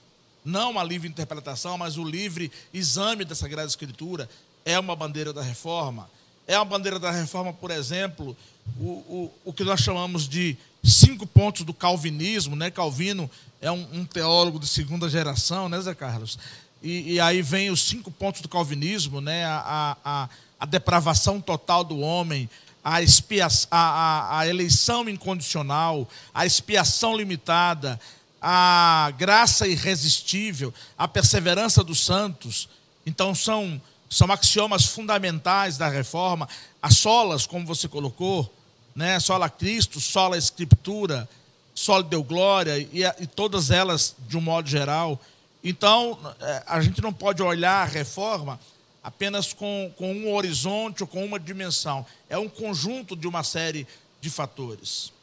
[0.46, 4.30] Não a livre interpretação, mas o livre exame da Sagrada Escritura
[4.64, 6.08] é uma bandeira da reforma.
[6.48, 8.38] É uma bandeira da reforma, por exemplo,
[8.80, 12.70] o, o, o que nós chamamos de cinco pontos do calvinismo, né?
[12.70, 13.30] Calvino
[13.60, 16.38] é um, um teólogo de segunda geração, né, Zé Carlos?
[16.84, 19.46] E, e aí vem os cinco pontos do calvinismo, né?
[19.46, 20.30] A, a,
[20.60, 22.48] a depravação total do homem,
[22.84, 28.00] a, expia, a, a, a eleição incondicional, a expiação limitada,
[28.48, 32.70] a graça irresistível, a perseverança dos santos.
[33.04, 36.48] Então são são axiomas fundamentais da reforma,
[36.80, 38.54] as solas, como você colocou,
[38.96, 39.20] né?
[39.20, 41.28] Sola Cristo, sola Escritura,
[41.74, 45.20] sola Deu Glória e, e todas elas de um modo geral.
[45.64, 48.60] Então, eh, a gente não pode olhar a reforma
[49.04, 52.06] apenas com, com um horizonte ou com uma dimensão.
[52.30, 53.88] É um conjunto de uma série
[54.22, 55.15] de fatores.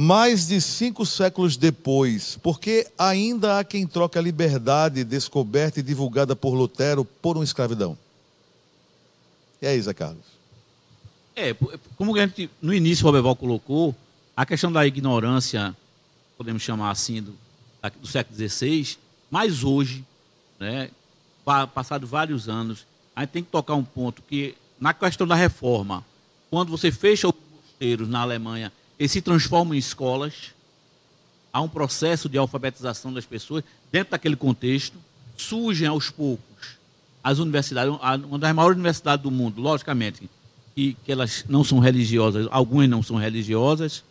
[0.00, 6.36] Mais de cinco séculos depois, porque ainda há quem troque a liberdade descoberta e divulgada
[6.36, 7.98] por Lutero por uma escravidão.
[9.60, 10.22] E aí, Zé Carlos?
[11.34, 13.92] É, po- como gente, no início o Roberval colocou,
[14.36, 15.76] a questão da ignorância,
[16.36, 17.34] podemos chamar assim, do,
[18.00, 18.96] do século XVI,
[19.28, 20.04] mas hoje,
[20.60, 20.90] né,
[21.44, 25.34] pa- passado vários anos, a gente tem que tocar um ponto que, na questão da
[25.34, 26.04] reforma,
[26.48, 27.34] quando você fecha os
[27.64, 30.54] mosteiros na Alemanha eles se transformam em escolas.
[31.52, 34.96] Há um processo de alfabetização das pessoas dentro daquele contexto.
[35.36, 36.78] Surgem aos poucos
[37.22, 40.30] as universidades, uma das maiores universidades do mundo, logicamente,
[40.74, 44.02] que, que elas não são religiosas, algumas não são religiosas,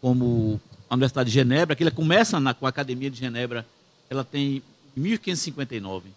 [0.00, 3.66] como a Universidade de Genebra, que ela começa na, com a Academia de Genebra,
[4.10, 4.62] ela tem
[4.96, 6.10] 1559.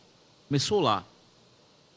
[0.47, 1.03] Começou lá.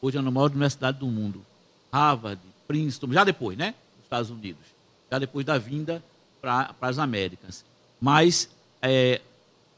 [0.01, 1.43] Hoje é a maior universidade do mundo.
[1.91, 3.73] Harvard, Princeton, já depois, né?
[3.95, 4.61] Dos Estados Unidos.
[5.09, 6.03] Já depois da vinda
[6.43, 7.63] para as Américas.
[8.01, 8.49] Mas
[8.81, 9.21] é,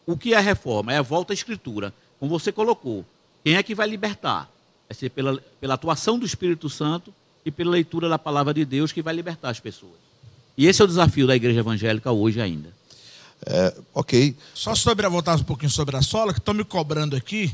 [0.03, 0.91] o que é a reforma?
[0.91, 1.93] É a volta à escritura.
[2.19, 3.05] Como você colocou,
[3.43, 4.49] quem é que vai libertar?
[4.89, 7.13] Vai ser pela, pela atuação do Espírito Santo
[7.45, 9.93] e pela leitura da palavra de Deus que vai libertar as pessoas.
[10.57, 12.73] E esse é o desafio da igreja evangélica hoje ainda.
[13.45, 14.35] É, ok.
[14.55, 17.53] Só sobre a voltar um pouquinho sobre a sola, que estão me cobrando aqui.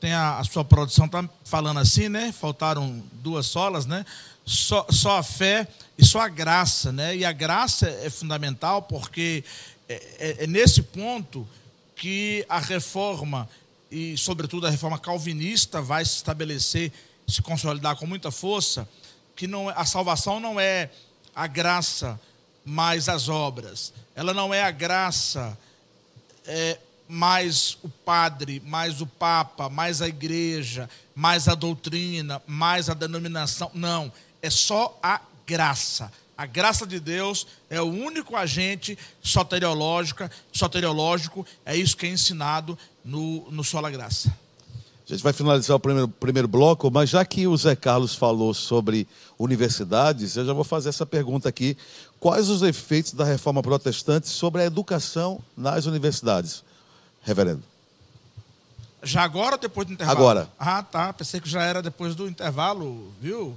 [0.00, 2.30] Tem a, a sua produção tá falando assim, né?
[2.30, 4.04] Faltaram duas solas, né?
[4.44, 7.16] Só, só a fé e só a graça, né?
[7.16, 9.44] E a graça é fundamental porque
[9.88, 11.46] é, é, é nesse ponto
[11.94, 13.48] que a reforma
[13.94, 16.90] e, sobretudo, a reforma calvinista vai se estabelecer,
[17.28, 18.88] se consolidar com muita força,
[19.36, 20.90] que não, é, a salvação não é
[21.32, 22.20] a graça
[22.64, 23.92] mais as obras.
[24.16, 25.56] Ela não é a graça
[26.44, 26.76] é,
[27.08, 33.70] mais o padre, mais o papa, mais a igreja, mais a doutrina, mais a denominação.
[33.74, 36.10] Não, é só a graça.
[36.36, 42.76] A graça de Deus é o único agente soteriológico, soteriológico é isso que é ensinado
[43.04, 44.36] no, no Sola Graça.
[45.06, 48.54] A gente vai finalizar o primeiro, primeiro bloco, mas já que o Zé Carlos falou
[48.54, 49.06] sobre
[49.38, 51.76] universidades, eu já vou fazer essa pergunta aqui.
[52.18, 56.64] Quais os efeitos da reforma protestante sobre a educação nas universidades,
[57.22, 57.62] reverendo?
[59.02, 60.18] Já agora ou depois do intervalo?
[60.18, 60.48] Agora.
[60.58, 61.12] Ah, tá.
[61.12, 63.54] Pensei que já era depois do intervalo, viu?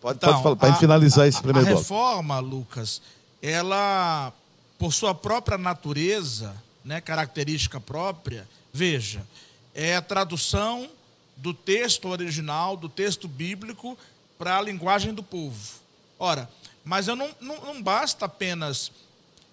[0.00, 1.72] Pode, então, pode falar, para finalizar a, esse primeiro a.
[1.72, 3.00] A reforma, Lucas,
[3.42, 4.32] ela,
[4.78, 6.54] por sua própria natureza,
[6.84, 9.26] né, característica própria, veja,
[9.74, 10.88] é a tradução
[11.36, 13.96] do texto original, do texto bíblico,
[14.38, 15.74] para a linguagem do povo.
[16.18, 16.48] Ora,
[16.84, 18.90] mas eu não, não, não basta apenas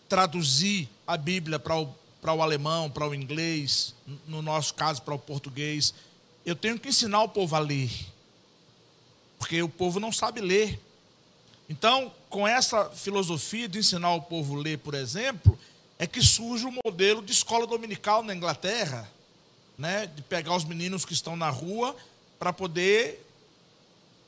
[0.08, 3.94] traduzir a Bíblia para o, para o alemão, para o inglês,
[4.28, 5.94] no nosso caso, para o português.
[6.46, 7.90] Eu tenho que ensinar o povo a ler,
[9.44, 10.80] porque o povo não sabe ler.
[11.70, 15.60] Então, com essa filosofia de ensinar o povo a ler, por exemplo,
[16.00, 19.12] é que surge o modelo de escola dominical na Inglaterra
[19.78, 21.94] né, de pegar os meninos que estão na rua
[22.40, 23.22] para poder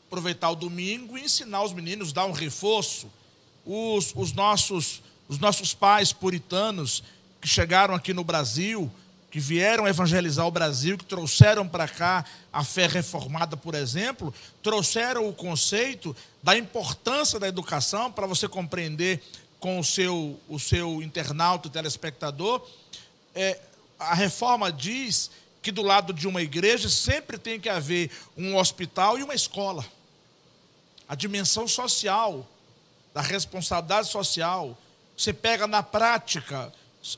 [0.07, 3.07] aproveitar o domingo e ensinar os meninos, dar um reforço.
[3.65, 7.01] Os, os, nossos, os nossos pais puritanos
[7.39, 8.91] que chegaram aqui no Brasil,
[9.35, 15.27] que vieram evangelizar o Brasil, que trouxeram para cá a fé reformada, por exemplo, trouxeram
[15.27, 19.21] o conceito da importância da educação para você compreender
[19.59, 22.65] com o seu, o seu internauta, o telespectador,
[23.35, 23.59] é,
[23.99, 25.29] a reforma diz
[25.61, 29.85] que do lado de uma igreja sempre tem que haver um hospital e uma escola.
[31.09, 32.47] A dimensão social,
[33.13, 34.77] da responsabilidade social.
[35.17, 36.71] Você pega na prática,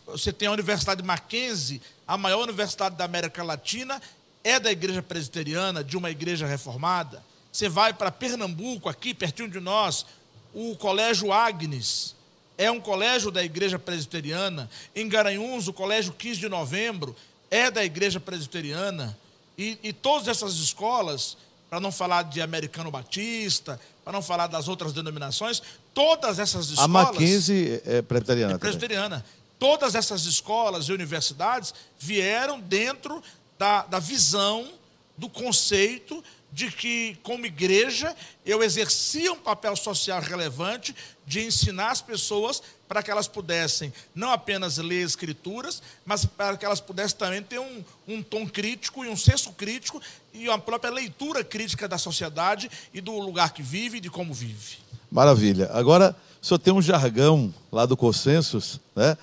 [0.05, 4.01] você tem a Universidade Mackenzie, a maior universidade da América Latina,
[4.43, 7.23] é da igreja presbiteriana, de uma igreja reformada.
[7.51, 10.05] Você vai para Pernambuco, aqui pertinho de nós,
[10.53, 12.15] o Colégio Agnes,
[12.57, 14.69] é um colégio da igreja presbiteriana.
[14.95, 17.15] Em Garanhuns, o colégio 15 de novembro
[17.51, 19.17] é da igreja presbiteriana.
[19.57, 21.37] E, e todas essas escolas,
[21.69, 25.61] para não falar de americano batista, para não falar das outras denominações,
[25.93, 26.85] todas essas escolas.
[26.85, 28.53] A Mackenzie é presbiteriana.
[28.53, 29.25] É presbiteriana.
[29.59, 33.21] Todas essas escolas e universidades vieram dentro
[33.57, 34.71] da, da visão,
[35.17, 38.15] do conceito de que, como igreja,
[38.45, 44.31] eu exercia um papel social relevante de ensinar as pessoas para que elas pudessem não
[44.31, 49.09] apenas ler escrituras, mas para que elas pudessem também ter um, um tom crítico e
[49.09, 50.01] um senso crítico
[50.33, 54.33] e uma própria leitura crítica da sociedade e do lugar que vive e de como
[54.33, 54.77] vive.
[55.11, 55.69] Maravilha.
[55.73, 59.17] Agora, o senhor tem um jargão lá do Consensus, né?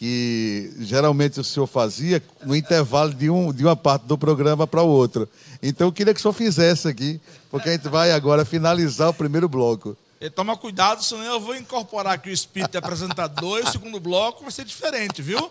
[0.00, 4.80] Que geralmente o senhor fazia no intervalo de, um, de uma parte do programa para
[4.80, 5.28] o outro.
[5.62, 9.12] Então eu queria que o senhor fizesse aqui, porque a gente vai agora finalizar o
[9.12, 9.94] primeiro bloco.
[10.18, 14.00] E toma cuidado, senão eu vou incorporar aqui o espírito de apresentador e o segundo
[14.00, 15.50] bloco vai ser diferente, viu?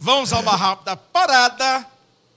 [0.00, 1.86] Vamos a uma rápida parada.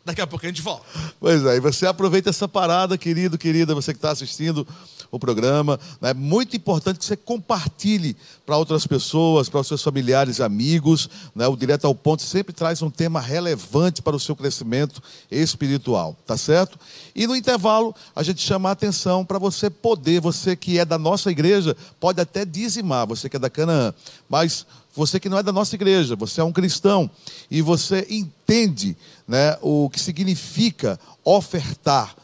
[0.05, 0.85] Daqui a pouco a gente volta.
[1.19, 4.67] Pois é, e você aproveita essa parada, querido, querida, você que está assistindo
[5.11, 5.79] o programa.
[6.01, 11.09] É muito importante que você compartilhe para outras pessoas, para os seus familiares amigos.
[11.35, 11.47] Né?
[11.47, 16.37] O Direto ao Ponto sempre traz um tema relevante para o seu crescimento espiritual, tá
[16.37, 16.79] certo?
[17.15, 20.97] E no intervalo, a gente chama a atenção para você poder, você que é da
[20.97, 23.93] nossa igreja, pode até dizimar, você que é da Canaã,
[24.29, 27.09] mas você que não é da nossa igreja, você é um cristão
[27.49, 32.15] e você entende né, o que significa ofertar.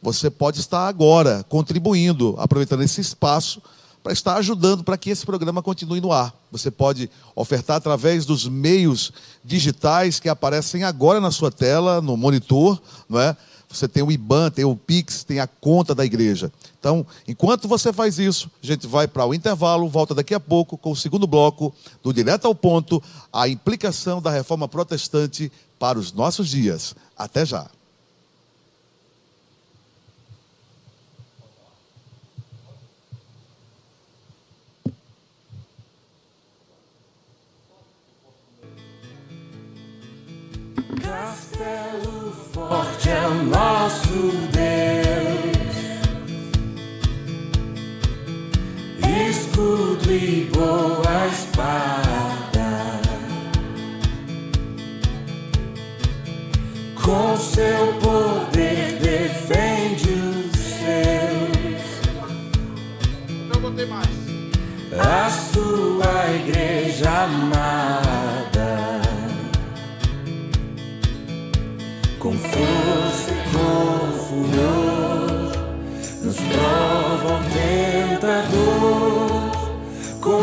[0.00, 3.60] Você pode estar agora contribuindo, aproveitando esse espaço
[4.02, 6.34] para estar ajudando para que esse programa continue no ar.
[6.50, 9.12] Você pode ofertar através dos meios
[9.44, 13.36] digitais que aparecem agora na sua tela, no monitor, não é?
[13.68, 16.50] Você tem o IBAN, tem o Pix, tem a conta da igreja.
[16.80, 20.78] Então, enquanto você faz isso, a gente vai para o intervalo, volta daqui a pouco
[20.78, 26.12] com o segundo bloco do Direto ao Ponto, a implicação da reforma protestante para os
[26.12, 26.94] nossos dias.
[27.16, 27.68] Até já.
[41.08, 45.74] Castelo forte é o nosso Deus,
[49.30, 53.00] escudo e boa espada,
[57.02, 61.88] com seu poder defende os seus.
[63.48, 64.06] Não botei mais.
[64.92, 68.37] A sua igreja amada,
[72.28, 75.48] com força e com furor,
[76.22, 77.40] nos prova o
[78.20, 79.30] tentador,
[80.20, 80.42] com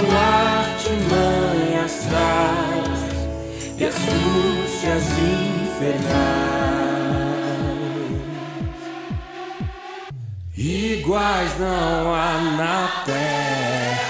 [0.58, 3.00] artimanhas traz
[3.78, 6.15] e astúcias infernais.
[10.58, 14.05] Iguais não há na terra.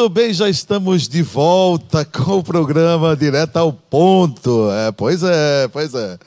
[0.00, 4.70] Muito bem, já estamos de volta com o programa Direto ao Ponto.
[4.70, 6.18] É, pois é, pois é.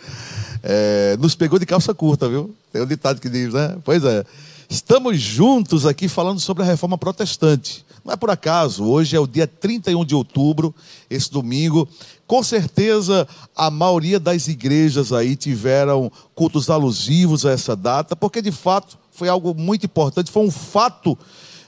[0.62, 2.54] É, Nos pegou de calça curta, viu?
[2.72, 3.76] Tem um ditado que diz, né?
[3.84, 4.24] Pois é.
[4.70, 7.84] Estamos juntos aqui falando sobre a reforma protestante.
[8.06, 10.72] Não é por acaso, hoje é o dia 31 de outubro,
[11.10, 11.90] esse domingo.
[12.28, 18.52] Com certeza, a maioria das igrejas aí tiveram cultos alusivos a essa data, porque de
[18.52, 21.18] fato foi algo muito importante, foi um fato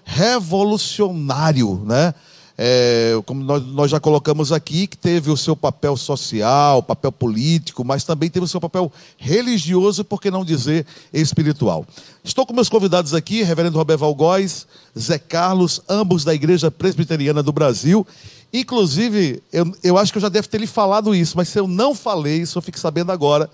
[0.06, 2.14] revolucionário, né?
[2.58, 7.84] É, como nós, nós já colocamos aqui, que teve o seu papel social, papel político,
[7.84, 11.86] mas também teve o seu papel religioso, por que não dizer espiritual.
[12.24, 14.66] Estou com meus convidados aqui, Reverendo Roberval Góes,
[14.98, 18.08] Zé Carlos, ambos da Igreja Presbiteriana do Brasil.
[18.54, 21.68] Inclusive, eu, eu acho que eu já devo ter lhe falado isso, mas se eu
[21.68, 23.50] não falei, eu fico sabendo agora,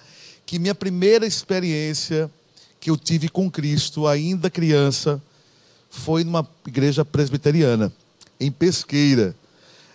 [0.46, 2.30] que minha primeira experiência
[2.80, 5.20] que eu tive com Cristo, ainda criança,
[5.92, 7.92] foi numa igreja presbiteriana,
[8.40, 9.36] em Pesqueira.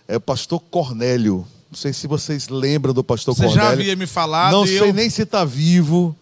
[0.07, 1.47] É o pastor Cornélio.
[1.69, 3.69] Não sei se vocês lembram do pastor Você Cornélio.
[3.69, 4.53] já havia me falado.
[4.53, 4.93] Não sei eu...
[4.93, 6.15] nem se está vivo,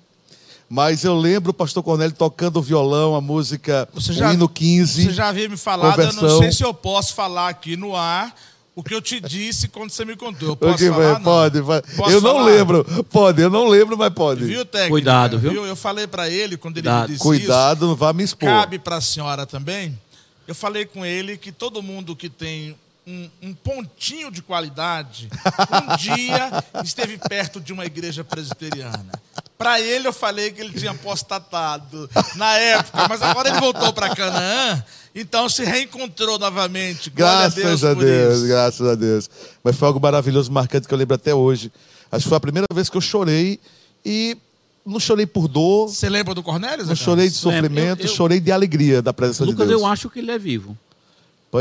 [0.71, 5.05] mas eu lembro o pastor Cornélio tocando violão, a música Você o já, hino 15.
[5.05, 8.35] Você já havia me falado, eu não sei se eu posso falar aqui no ar
[8.77, 10.49] o que eu te disse quando você me contou.
[10.51, 11.19] Eu posso Ok, vai, falar?
[11.19, 11.23] Não.
[11.25, 11.63] pode.
[11.97, 12.45] Posso eu não falar?
[12.47, 13.05] lembro.
[13.05, 14.45] Pode, eu não lembro, mas pode.
[14.45, 14.91] Viu, técnico?
[14.91, 15.65] Cuidado, viu?
[15.65, 17.03] Eu falei para ele quando ele Cuidado.
[17.09, 18.49] me disse Cuidado, não vá me expor.
[18.49, 19.99] Cabe para a senhora também.
[20.47, 25.29] Eu falei com ele que todo mundo que tem um, um pontinho de qualidade,
[25.93, 29.13] um dia esteve perto de uma igreja presbiteriana.
[29.57, 34.15] Para ele, eu falei que ele tinha apostatado na época, mas agora ele voltou para
[34.15, 34.85] Canaã,
[35.15, 37.09] então se reencontrou novamente.
[37.11, 38.47] Glória Graças a a Deus, Deus, por isso.
[38.49, 39.31] graças a Deus.
[39.63, 41.71] Mas foi algo maravilhoso, marcante, que eu lembro até hoje.
[42.11, 43.61] Acho que foi a primeira vez que eu chorei
[44.05, 44.37] e
[44.85, 46.85] não chorei por dor, Você lembra do Cornélio?
[46.85, 49.81] Não chorei de sofrimento, Eu- eu- chorei de alegria da presença Lucas, de Deus.
[49.83, 50.77] eu acho que ele é vivo.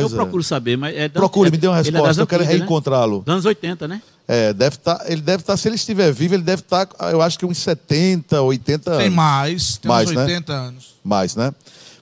[0.01, 0.21] Pois eu é.
[0.23, 1.07] procuro saber, mas é.
[1.07, 2.49] da- Procure, é- me dê uma é das resposta, eu quero né?
[2.49, 3.19] reencontrá-lo.
[3.19, 4.01] Dos anos 80, né?
[4.27, 7.37] É, deve tá, ele deve estar, se ele estiver vivo, ele deve estar, eu acho
[7.37, 9.03] que uns 70, 80 anos.
[9.03, 10.21] Tem mais, tem Mais, uns né?
[10.23, 10.95] 80 anos.
[11.03, 11.53] mais, né?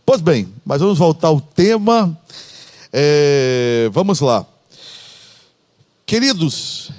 [0.05, 2.17] Pois bem, mas vamos voltar ao tema.
[2.93, 4.45] É, vamos lá.
[6.05, 6.91] Queridos,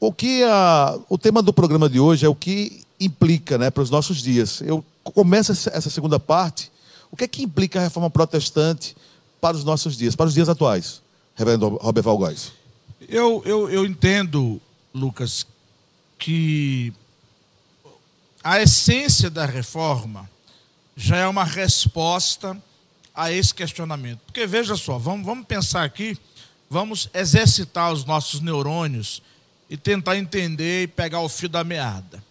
[0.00, 3.82] o que a- o tema do programa de hoje é o que implica né, para
[3.82, 4.60] os nossos dias.
[4.64, 6.70] Eu começo essa essa segunda parte.
[7.10, 8.96] O que é que implica a reforma protestante
[9.44, 11.02] para os nossos dias, para os dias atuais?
[11.34, 12.50] Reverendo Robert Valgóis.
[13.06, 14.58] Eu, eu, eu entendo,
[14.94, 15.46] Lucas,
[16.18, 16.94] que
[18.42, 20.30] a essência da reforma
[20.96, 22.56] já é uma resposta
[23.14, 24.20] a esse questionamento.
[24.24, 26.16] Porque veja só, vamos, vamos pensar aqui,
[26.70, 29.20] vamos exercitar os nossos neurônios
[29.68, 32.24] e tentar entender e pegar o fio da meada.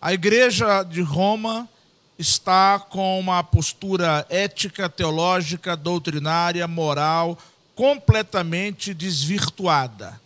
[0.00, 1.68] A igreja de Roma
[2.20, 7.38] está com uma postura ética, teológica, doutrinária, moral
[7.74, 10.20] completamente desvirtuada.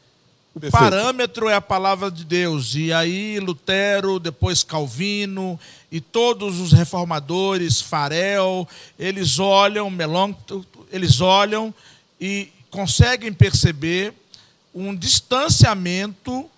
[0.53, 0.82] O Perfeito.
[0.82, 2.74] parâmetro é a palavra de Deus.
[2.74, 5.59] E aí Lutero, depois Calvino
[5.90, 8.68] e todos os reformadores, Farel,
[8.99, 11.72] eles olham, Melanchthon, eles olham
[12.20, 14.12] e conseguem perceber
[14.74, 16.51] um distanciamento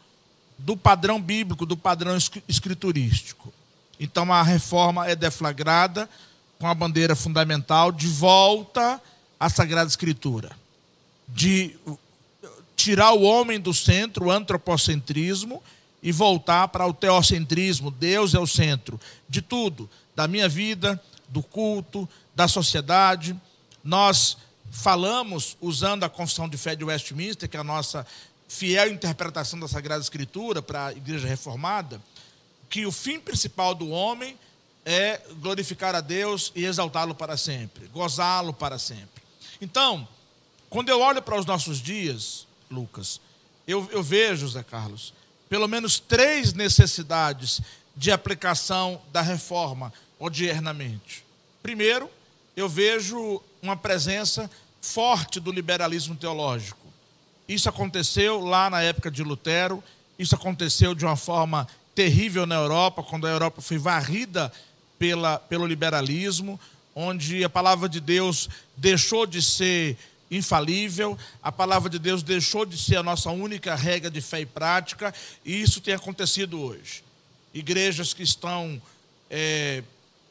[0.59, 3.53] do padrão bíblico, do padrão escri- escriturístico.
[3.99, 6.09] Então a reforma é deflagrada
[6.59, 9.01] com a bandeira fundamental de volta
[9.39, 10.51] à Sagrada Escritura,
[11.29, 11.77] de
[12.75, 15.63] tirar o homem do centro, o antropocentrismo,
[16.03, 17.91] e voltar para o teocentrismo.
[17.91, 23.35] Deus é o centro de tudo, da minha vida, do culto, da sociedade.
[23.83, 24.37] Nós
[24.71, 28.07] falamos, usando a Confissão de Fé de Westminster, que é a nossa
[28.47, 32.01] fiel interpretação da Sagrada Escritura para a Igreja Reformada,
[32.69, 34.39] que o fim principal do homem
[34.85, 39.23] é glorificar a Deus e exaltá-lo para sempre, gozá-lo para sempre.
[39.61, 40.07] Então,
[40.71, 43.21] quando eu olho para os nossos dias, Lucas,
[43.67, 45.13] eu, eu vejo, Zé Carlos,
[45.49, 47.61] pelo menos três necessidades
[47.97, 51.25] de aplicação da reforma odiernamente.
[51.63, 52.11] Primeiro,
[52.57, 54.51] eu vejo uma presença
[54.81, 56.87] forte do liberalismo teológico.
[57.49, 59.83] Isso aconteceu lá na época de Lutero,
[60.19, 61.67] isso aconteceu de uma forma
[61.97, 64.53] terrível na Europa, quando a Europa foi varrida
[64.99, 66.61] pela, pelo liberalismo,
[66.95, 69.97] onde a palavra de Deus deixou de ser
[70.31, 74.47] infalível, a palavra de Deus deixou de ser a nossa única regra de fé e
[74.47, 77.03] prática, e isso tem acontecido hoje.
[77.55, 78.81] Igrejas que estão
[79.31, 79.83] é,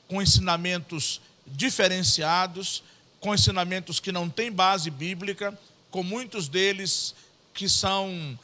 [0.08, 2.84] com ensinamentos diferenciados,
[3.20, 5.58] com ensinamentos que não têm base bíblica,
[5.90, 7.16] com muitos deles
[7.56, 8.38] que são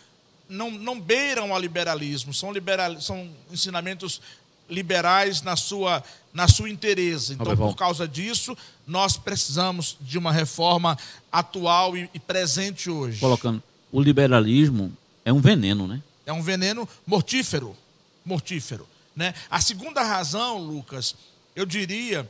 [0.51, 4.21] não, não beiram ao liberalismo, são, liberal, são ensinamentos
[4.69, 7.33] liberais na sua, na sua inteireza.
[7.33, 7.69] Então, Roberval.
[7.69, 10.97] por causa disso, nós precisamos de uma reforma
[11.31, 13.19] atual e, e presente hoje.
[13.19, 14.95] Colocando, o liberalismo
[15.25, 16.01] é um veneno, né?
[16.25, 17.75] É um veneno mortífero.
[18.23, 18.87] Mortífero.
[19.15, 19.33] Né?
[19.49, 21.15] A segunda razão, Lucas,
[21.55, 22.29] eu diria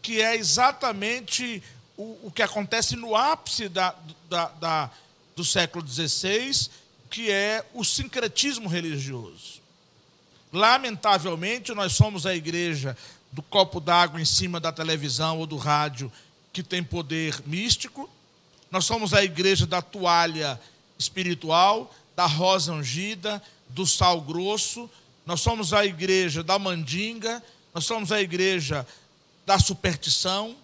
[0.00, 1.62] que é exatamente
[1.96, 3.94] o, o que acontece no ápice da,
[4.30, 4.90] da- da-
[5.36, 6.68] do século XVI,
[7.12, 9.60] que é o sincretismo religioso.
[10.50, 12.96] Lamentavelmente, nós somos a igreja
[13.30, 16.10] do copo d'água em cima da televisão ou do rádio
[16.54, 18.08] que tem poder místico.
[18.70, 20.58] Nós somos a igreja da toalha
[20.98, 24.88] espiritual, da rosa ungida, do sal grosso.
[25.26, 27.42] Nós somos a igreja da mandinga.
[27.74, 28.86] Nós somos a igreja
[29.44, 30.56] da superstição.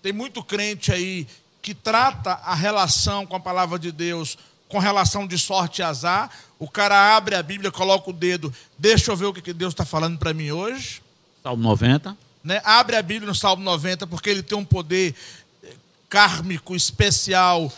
[0.00, 1.26] Tem muito crente aí
[1.60, 4.38] que trata a relação com a palavra de Deus
[4.72, 6.30] com relação de sorte e azar.
[6.58, 9.84] O cara abre a Bíblia, coloca o dedo, deixa eu ver o que Deus está
[9.84, 11.02] falando para mim hoje.
[11.42, 12.16] Salmo 90.
[12.42, 12.58] Né?
[12.64, 15.14] Abre a Bíblia no Salmo 90, porque ele tem um poder
[15.62, 15.68] eh,
[16.08, 17.70] kármico especial,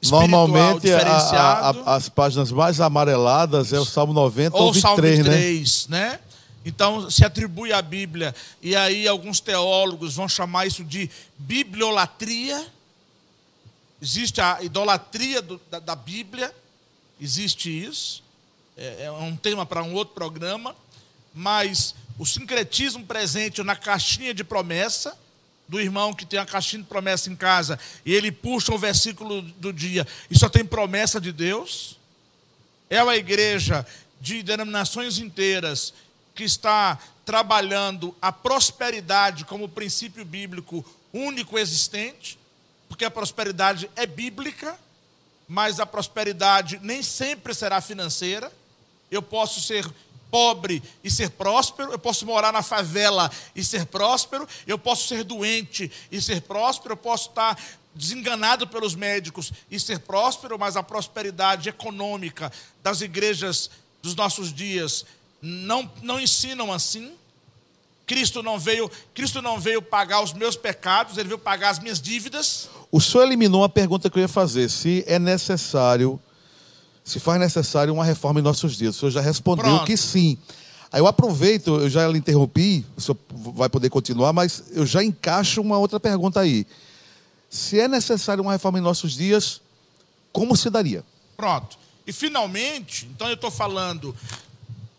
[0.00, 5.02] espiritual Normalmente, a- a- as páginas mais amareladas é o Salmo 90 ou ou Salmo
[5.02, 5.36] 23, né?
[5.36, 6.20] 23, né?
[6.64, 12.64] Então, se atribui à Bíblia, e aí alguns teólogos vão chamar isso de bibliolatria.
[14.00, 16.54] Existe a idolatria do- da, da Bíblia,
[17.20, 18.22] existe isso.
[18.76, 20.76] É, é um tema para um outro programa.
[21.34, 25.16] Mas o sincretismo presente na caixinha de promessa,
[25.68, 29.42] do irmão que tem a caixinha de promessa em casa, e ele puxa o versículo
[29.42, 31.98] do dia e só tem promessa de Deus.
[32.88, 33.84] É uma igreja
[34.20, 35.92] de denominações inteiras
[36.34, 42.38] que está trabalhando a prosperidade como princípio bíblico único existente,
[42.88, 44.78] porque a prosperidade é bíblica,
[45.48, 48.52] mas a prosperidade nem sempre será financeira.
[49.10, 49.86] Eu posso ser
[50.30, 55.24] pobre e ser próspero, eu posso morar na favela e ser próspero, eu posso ser
[55.24, 57.56] doente e ser próspero, eu posso estar
[57.94, 63.70] desenganado pelos médicos e ser próspero, mas a prosperidade econômica das igrejas
[64.02, 65.06] dos nossos dias
[65.40, 67.14] não, não ensinam assim.
[68.06, 72.00] Cristo não veio, Cristo não veio pagar os meus pecados, ele veio pagar as minhas
[72.00, 72.68] dívidas.
[72.90, 76.20] O senhor eliminou uma pergunta que eu ia fazer: se é necessário,
[77.04, 78.96] se faz necessário uma reforma em nossos dias.
[78.96, 79.84] O senhor já respondeu Pronto.
[79.86, 80.38] que sim.
[80.92, 83.18] Aí eu aproveito, eu já lhe interrompi, o senhor
[83.54, 86.64] vai poder continuar, mas eu já encaixo uma outra pergunta aí.
[87.50, 89.60] Se é necessário uma reforma em nossos dias,
[90.32, 91.04] como se daria?
[91.36, 91.76] Pronto.
[92.06, 94.14] E finalmente, então eu estou falando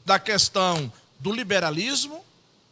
[0.05, 2.23] da questão do liberalismo,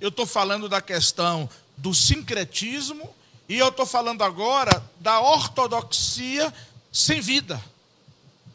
[0.05, 3.09] eu estou falando da questão do sincretismo,
[3.49, 6.53] e eu estou falando agora da ortodoxia
[6.91, 7.59] sem vida.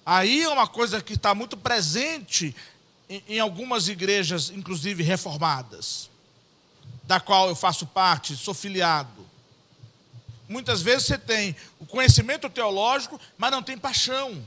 [0.07, 2.55] Aí é uma coisa que está muito presente
[3.09, 6.09] em, em algumas igrejas, inclusive reformadas,
[7.03, 9.27] da qual eu faço parte, sou filiado.
[10.49, 14.41] Muitas vezes você tem o conhecimento teológico, mas não tem paixão.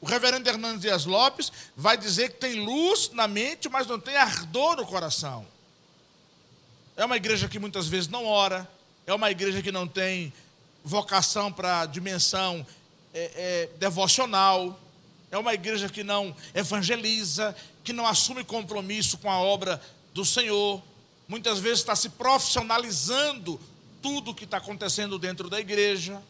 [0.00, 4.16] O reverendo Hernandes Dias Lopes vai dizer que tem luz na mente, mas não tem
[4.16, 5.51] ardor no coração.
[6.96, 8.68] É uma igreja que muitas vezes não ora,
[9.06, 10.32] é uma igreja que não tem
[10.84, 12.66] vocação para dimensão
[13.14, 14.78] é, é, devocional,
[15.30, 19.80] é uma igreja que não evangeliza, que não assume compromisso com a obra
[20.12, 20.82] do Senhor.
[21.26, 23.58] Muitas vezes está se profissionalizando
[24.02, 26.20] tudo que está acontecendo dentro da igreja.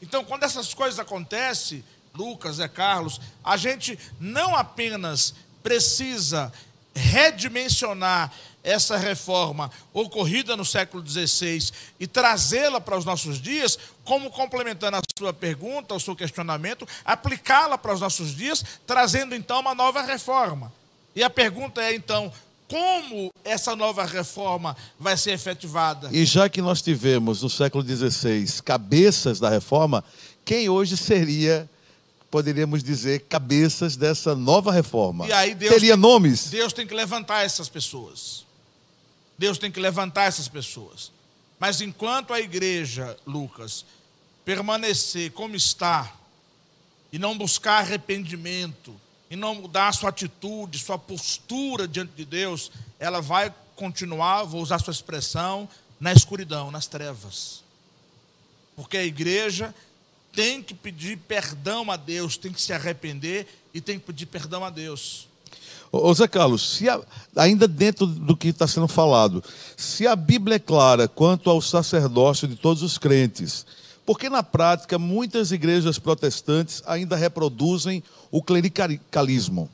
[0.00, 6.50] Então, quando essas coisas acontecem, Lucas, é Carlos, a gente não apenas precisa
[6.94, 8.32] redimensionar
[8.66, 15.00] essa reforma ocorrida no século XVI e trazê-la para os nossos dias, como complementando a
[15.16, 20.72] sua pergunta, o seu questionamento, aplicá-la para os nossos dias, trazendo então uma nova reforma.
[21.14, 22.32] E a pergunta é então,
[22.68, 26.08] como essa nova reforma vai ser efetivada?
[26.10, 30.02] E já que nós tivemos no século XVI cabeças da reforma,
[30.44, 31.70] quem hoje seria,
[32.32, 35.28] poderíamos dizer, cabeças dessa nova reforma?
[35.28, 36.46] E aí Deus Teria tem- nomes?
[36.50, 38.44] Deus tem que levantar essas pessoas.
[39.38, 41.12] Deus tem que levantar essas pessoas.
[41.58, 43.84] Mas enquanto a igreja, Lucas,
[44.44, 46.14] permanecer como está,
[47.12, 48.94] e não buscar arrependimento,
[49.30, 54.78] e não mudar sua atitude, sua postura diante de Deus, ela vai continuar, vou usar
[54.78, 55.68] sua expressão,
[55.98, 57.62] na escuridão, nas trevas.
[58.74, 59.74] Porque a igreja
[60.32, 64.64] tem que pedir perdão a Deus, tem que se arrepender e tem que pedir perdão
[64.64, 65.26] a Deus.
[65.92, 67.00] Ô Zé Carlos, a-
[67.42, 69.42] ainda dentro do que está sendo falado,
[69.76, 73.64] se a Bíblia é clara quanto ao sacerdócio de todos os crentes,
[74.04, 79.68] porque na prática muitas igrejas protestantes ainda reproduzem o clericalismo?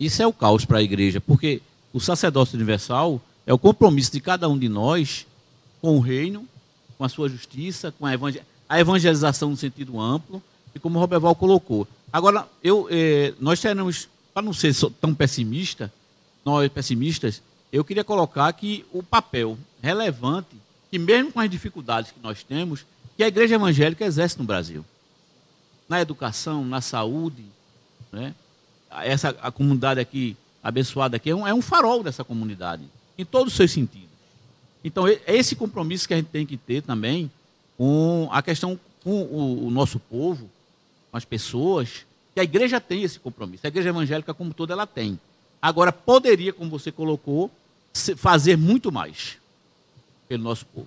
[0.00, 1.60] Isso é o caos para a igreja, porque
[1.92, 5.26] o sacerdócio universal É o compromisso de cada um de nós
[5.80, 6.46] com o reino,
[6.96, 10.40] com a sua justiça, com a, evangel a evangelização no sentido amplo,
[10.72, 11.88] e como o Roberval colocou.
[12.12, 15.92] Agora, eu, eh, nós teremos, para não ser tão pessimista,
[16.44, 20.56] nós pessimistas, eu queria colocar que o papel relevante,
[20.90, 22.84] que mesmo com as dificuldades que nós temos,
[23.16, 24.84] que a igreja evangélica exerce no Brasil.
[25.88, 27.44] Na educação, na saúde,
[28.10, 28.34] né?
[28.90, 32.82] Essa, a comunidade aqui, abençoada aqui, é um, é um farol dessa comunidade,
[33.16, 34.08] em todos os seus sentidos.
[34.84, 37.30] Então, é esse compromisso que a gente tem que ter também
[37.78, 40.50] com a questão com o, o nosso povo,
[41.10, 42.04] com as pessoas,
[42.34, 43.66] que a igreja tem esse compromisso.
[43.66, 45.18] A igreja evangélica, como toda, ela tem.
[45.60, 47.50] Agora, poderia, como você colocou,
[48.16, 49.36] fazer muito mais
[50.28, 50.86] pelo nosso povo.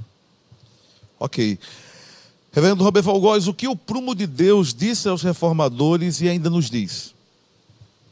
[1.19, 1.57] Ok.
[2.51, 6.69] Reverendo Roberto Valgóis, o que o prumo de Deus disse aos reformadores e ainda nos
[6.69, 7.13] diz?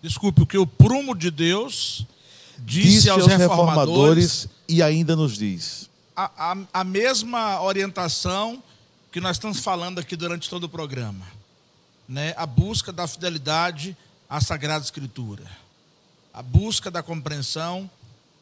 [0.02, 2.06] Desculpe, o que o prumo de Deus
[2.60, 5.90] disse, Disse aos, aos reformadores, reformadores e ainda nos diz.
[6.16, 8.62] a, a, a mesma orientação
[9.12, 11.26] que nós estamos falando aqui durante todo o programa.
[12.08, 12.34] Né?
[12.38, 13.96] A busca da fidelidade
[14.30, 15.46] à Sagrada Escritura.
[16.34, 17.90] A busca da compreensão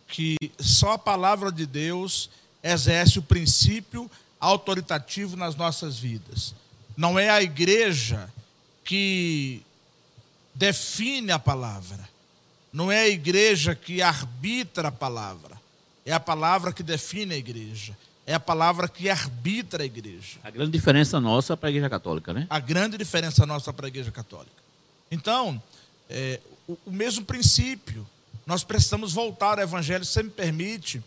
[0.07, 2.29] que só a palavra de Deus
[2.63, 4.09] exerce o princípio
[4.39, 6.53] autoritativo nas nossas vidas.
[6.97, 8.31] Não é a igreja
[8.83, 9.63] que
[10.53, 12.09] define a palavra.
[12.73, 15.59] Não é a igreja que arbitra a palavra.
[16.05, 17.97] É a palavra que define a igreja.
[18.31, 20.39] É a palavra que arbitra a igreja.
[20.41, 22.47] A grande diferença nossa para a igreja católica, né?
[22.49, 24.55] A grande diferença nossa para a igreja católica.
[25.11, 25.61] Então,
[26.09, 28.07] é, o, o mesmo princípio.
[28.45, 31.03] Nós precisamos voltar ao evangelho, se me permite.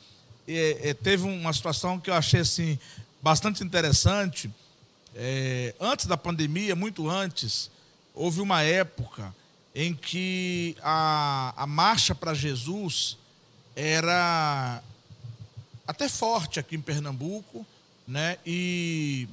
[0.46, 2.78] É, é, teve uma situação que eu achei assim
[3.22, 4.50] bastante interessante.
[5.14, 7.70] É, antes da pandemia, muito antes,
[8.14, 9.34] houve uma época
[9.74, 13.16] em que a, a marcha para Jesus
[13.74, 14.82] era
[15.86, 17.66] até forte aqui em Pernambuco,
[18.06, 18.38] né?
[18.44, 19.28] E,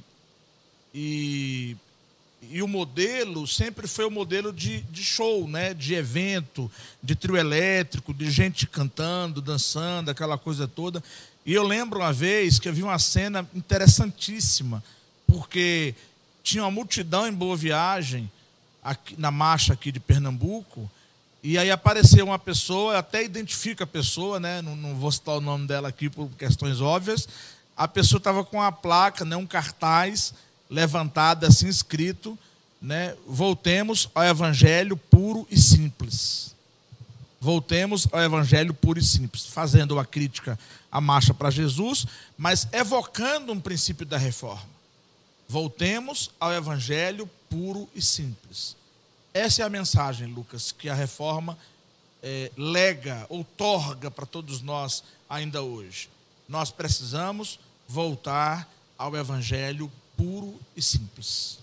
[0.94, 1.76] e,
[2.50, 5.74] e o modelo sempre foi o modelo de, de show, né?
[5.74, 6.70] De evento,
[7.02, 11.02] de trio elétrico, de gente cantando, dançando, aquela coisa toda.
[11.44, 14.82] E eu lembro uma vez que eu vi uma cena interessantíssima,
[15.26, 15.94] porque
[16.42, 18.30] tinha uma multidão em Boa Viagem,
[18.82, 20.90] aqui, na marcha aqui de Pernambuco,
[21.42, 24.62] e aí apareceu uma pessoa, até identifico a pessoa, né?
[24.62, 27.28] não, não vou citar o nome dela aqui por questões óbvias.
[27.76, 29.34] A pessoa estava com a placa, né?
[29.34, 30.32] um cartaz
[30.70, 32.38] levantado assim escrito,
[32.80, 33.14] né?
[33.26, 36.54] Voltemos ao evangelho puro e simples.
[37.40, 40.58] Voltemos ao evangelho puro e simples, fazendo uma crítica
[40.90, 42.06] à marcha para Jesus,
[42.38, 44.62] mas evocando um princípio da reforma.
[45.48, 48.76] Voltemos ao evangelho puro e simples.
[49.34, 51.56] Essa é a mensagem, Lucas, que a reforma
[52.22, 56.10] é, lega, outorga para todos nós ainda hoje.
[56.46, 57.58] Nós precisamos
[57.88, 61.58] voltar ao evangelho puro e simples.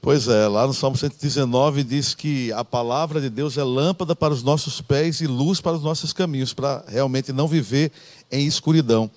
[0.00, 4.32] Pois é, lá no Salmo 119 diz que a palavra de Deus é lâmpada para
[4.32, 7.92] os nossos pés e luz para os nossos caminhos, para realmente não viver
[8.32, 9.10] em escuridão.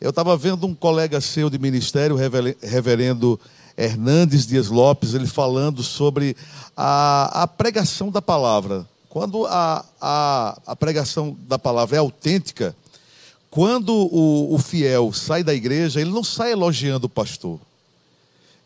[0.00, 2.16] Eu estava vendo um colega seu de ministério,
[2.60, 3.40] reverendo
[3.76, 6.36] Hernandes Dias Lopes, ele falando sobre
[6.76, 8.86] a, a pregação da palavra.
[9.08, 12.74] Quando a, a, a, pregação da palavra é autêntica,
[13.50, 17.60] quando o, o fiel sai da igreja, ele não sai elogiando o pastor,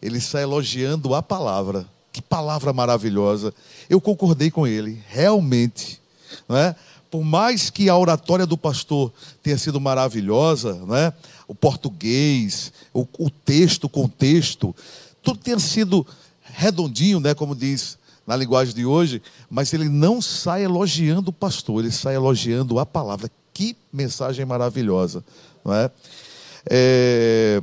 [0.00, 1.86] ele sai elogiando a palavra.
[2.10, 3.52] Que palavra maravilhosa.
[3.88, 6.00] Eu concordei com ele, realmente.
[6.48, 6.74] Não é?
[7.10, 11.12] Por mais que a oratória do pastor tenha sido maravilhosa, não é?
[11.48, 14.76] o português, o, o texto, o contexto,
[15.22, 16.06] tudo tenha sido
[16.42, 21.82] redondinho, né, como diz na linguagem de hoje, mas ele não sai elogiando o pastor,
[21.82, 23.30] ele sai elogiando a palavra.
[23.54, 25.24] Que mensagem maravilhosa,
[25.64, 25.90] não é?
[26.68, 27.62] É,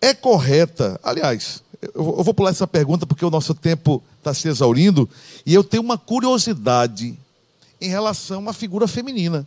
[0.00, 1.62] é correta, aliás,
[1.94, 5.08] eu vou pular essa pergunta porque o nosso tempo está se exaurindo,
[5.44, 7.16] e eu tenho uma curiosidade
[7.80, 9.46] em relação à figura feminina.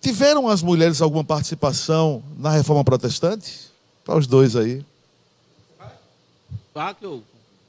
[0.00, 3.68] Tiveram as mulheres alguma participação na reforma protestante?
[4.04, 4.84] Para os dois aí.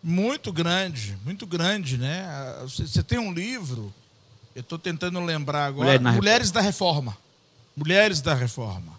[0.02, 2.26] Muito grande, muito grande, né?
[2.64, 3.94] Você tem um livro,
[4.56, 7.18] eu estou tentando lembrar agora, Mulher Mulheres da Reforma.
[7.76, 8.98] Mulheres da Reforma.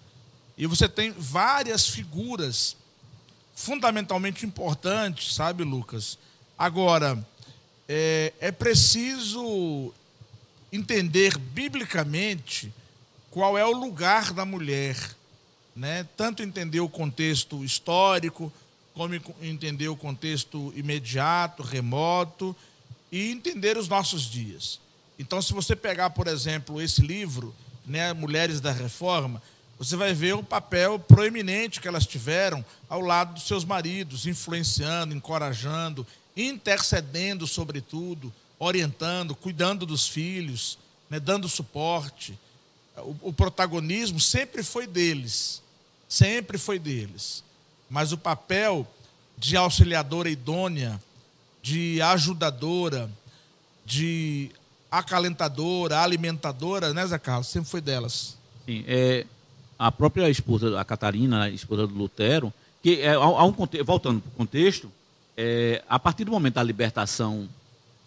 [0.58, 2.76] E você tem várias figuras
[3.54, 6.18] fundamentalmente importantes, sabe, Lucas?
[6.58, 7.18] Agora,
[7.88, 9.92] é, é preciso
[10.72, 12.72] entender biblicamente
[13.30, 14.96] qual é o lugar da mulher,
[15.74, 16.06] né?
[16.16, 18.52] Tanto entender o contexto histórico,
[18.94, 22.54] como entender o contexto imediato, remoto
[23.10, 24.80] e entender os nossos dias.
[25.18, 27.54] Então, se você pegar, por exemplo, esse livro,
[27.86, 29.42] né, mulheres da reforma,
[29.78, 35.14] você vai ver o papel proeminente que elas tiveram ao lado dos seus maridos, influenciando,
[35.14, 36.06] encorajando,
[36.36, 42.38] intercedendo, sobretudo, orientando, cuidando dos filhos, né, dando suporte.
[42.98, 45.62] O, o protagonismo sempre foi deles,
[46.06, 47.42] sempre foi deles.
[47.88, 48.86] Mas o papel
[49.36, 51.02] de auxiliadora idônea,
[51.62, 53.10] de ajudadora,
[53.84, 54.50] de
[54.90, 57.48] acalentadora, alimentadora, né, Zé Carlos?
[57.48, 58.36] Sempre foi delas.
[58.66, 59.26] Sim, é,
[59.78, 62.52] a própria esposa, a Catarina, a esposa do Lutero,
[62.82, 63.52] que é, há, um,
[63.84, 64.92] voltando para o contexto,
[65.36, 67.48] é, a partir do momento da libertação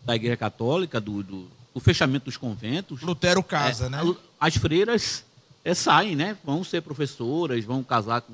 [0.06, 4.16] da Igreja Católica, do, do- do fechamento dos conventos, Lutero casa, é, né?
[4.40, 5.24] As freiras
[5.66, 6.38] é, saem, né?
[6.44, 8.34] Vão ser professoras, vão casar com,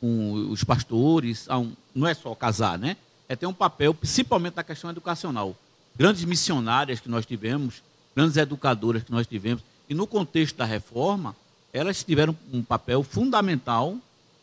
[0.00, 1.46] com os pastores.
[1.48, 2.96] Um- não é só casar, né?
[3.28, 5.54] É ter um papel, principalmente na questão educacional.
[5.96, 7.82] Grandes missionárias que nós tivemos,
[8.16, 11.36] grandes educadoras que nós tivemos, e no contexto da reforma,
[11.72, 13.96] elas tiveram um papel fundamental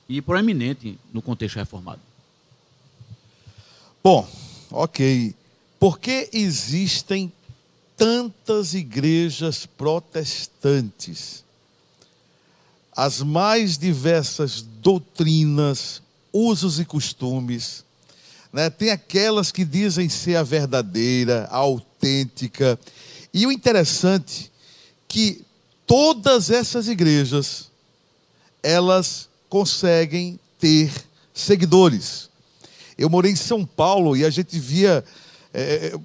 [0.08, 2.00] e proeminente no contexto reformado.
[4.04, 4.28] Bom,
[4.72, 5.34] ok.
[5.80, 7.32] Por que existem
[7.96, 11.44] tantas igrejas protestantes?
[12.96, 16.02] As mais diversas doutrinas,
[16.34, 17.86] usos e costumes.
[18.52, 18.70] Né?
[18.70, 22.80] Tem aquelas que dizem ser a verdadeira, a autêntica.
[23.34, 24.52] E o interessante
[25.08, 25.46] que
[25.86, 27.70] todas essas igrejas
[28.64, 30.92] elas conseguem ter
[31.34, 32.30] seguidores.
[32.98, 35.06] Eu morei em São Paulo e a gente via
[35.58, 36.00] é,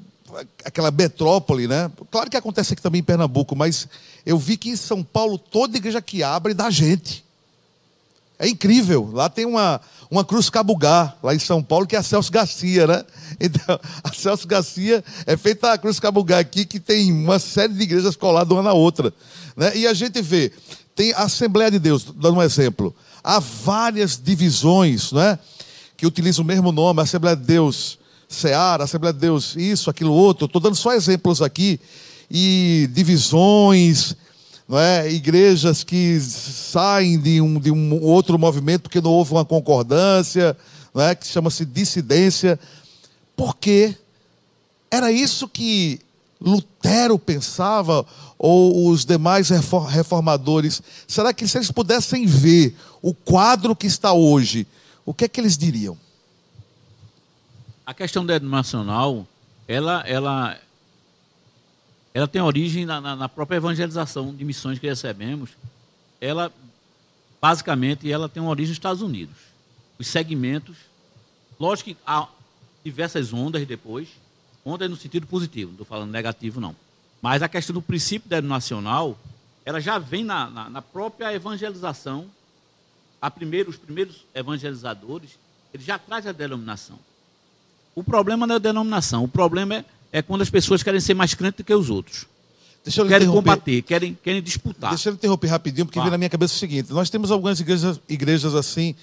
[0.65, 1.91] aquela metrópole, né?
[2.11, 3.87] Claro que acontece aqui também em Pernambuco, mas
[4.25, 7.23] eu vi que em São Paulo toda igreja que abre dá gente.
[8.39, 9.11] É incrível.
[9.13, 9.81] Lá tem uma,
[10.11, 13.05] uma cruz cabugá, lá em São Paulo, que é a Celso Garcia, né?
[13.41, 17.83] Então, a Celso Garcia é feita a cruz cabugá aqui, que tem uma série de
[17.83, 19.13] igrejas coladas uma na outra.
[19.57, 19.77] Né?
[19.77, 20.53] E a gente vê,
[20.95, 22.95] tem a Assembleia de Deus, dando um exemplo.
[23.23, 25.39] Há várias divisões, né?
[25.97, 27.99] Que utilizam o mesmo nome, Assembleia de Deus
[28.35, 30.47] Seara, Assembleia de Deus isso, aquilo outro.
[30.47, 31.81] Estou dando só exemplos aqui.
[32.31, 34.17] E divisões,
[34.69, 35.11] não é?
[35.13, 40.57] igrejas que saem de um, de um outro movimento porque não houve uma concordância,
[40.95, 41.15] não é?
[41.15, 42.59] que chama-se dissidência.
[43.37, 43.95] Por quê?
[44.91, 46.01] Era isso que
[46.41, 48.05] Lutero pensava,
[48.39, 50.83] ou os demais refor- reformadores?
[51.07, 54.67] Será que se eles pudessem ver o quadro que está hoje,
[55.05, 55.97] o que é que eles diriam?
[57.93, 59.29] A questão denominacional,
[59.69, 60.59] ela, ela,
[62.15, 65.51] ela tem origem na, na- na própria evangelização de missões que recebemos.
[66.19, 66.51] Ela,
[67.39, 69.37] basicamente, ela tem uma origem nos Estados Unidos.
[69.99, 70.75] Os segmentos,
[71.61, 72.27] lógico que há
[72.83, 74.09] diversas ondas depois,
[74.65, 76.75] ondas no sentido positivo, não estou falando negativo não.
[77.21, 79.19] Mas a questão do princípio denominacional,
[79.67, 82.27] ela já vem na, na- na própria evangelização.
[83.21, 85.39] A primeiro, os primeiros evangelizadores,
[85.75, 86.99] eles já trazem a denominação.
[87.95, 91.15] O problema não é a denominação, o problema é, é quando as pessoas querem ser
[91.15, 92.27] mais crentes do que os outros.
[92.85, 93.51] Deixa eu lhe Querem interromper.
[93.53, 94.91] combater, querem, querem disputar.
[94.91, 98.01] Deixa eu interromper rapidinho, porque vem na minha cabeça o seguinte: nós temos algumas igrejas,
[98.09, 98.95] igrejas assim,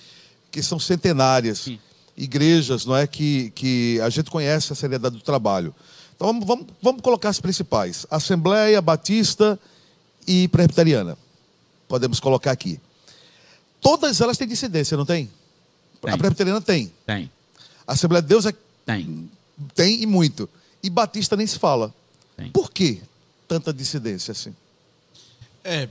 [0.52, 1.60] que são centenárias.
[1.60, 1.80] Sim.
[2.18, 3.08] Igrejas, não é?
[3.08, 5.74] Que, que a gente conhece a seriedade do trabalho.
[6.16, 9.58] Então vamos, vamos, vamos colocar as principais: Assembleia, Batista
[10.28, 11.18] e Presbiteriana.
[11.88, 12.82] Podemos colocar aqui.
[13.80, 15.30] Todas elas têm dissidência, não tem?
[16.02, 16.14] Tem.
[16.14, 16.92] A Presbiteriana tem.
[17.06, 17.32] Tem,
[17.88, 18.54] A Assembleia de Deus é-
[18.98, 19.30] tem,
[19.76, 20.50] tem e muito.
[20.82, 21.94] E Batista nem se fala.
[22.38, 22.50] tem.
[22.52, 23.02] Por que
[23.48, 24.56] tanta dissidência assim?
[25.64, 25.88] É.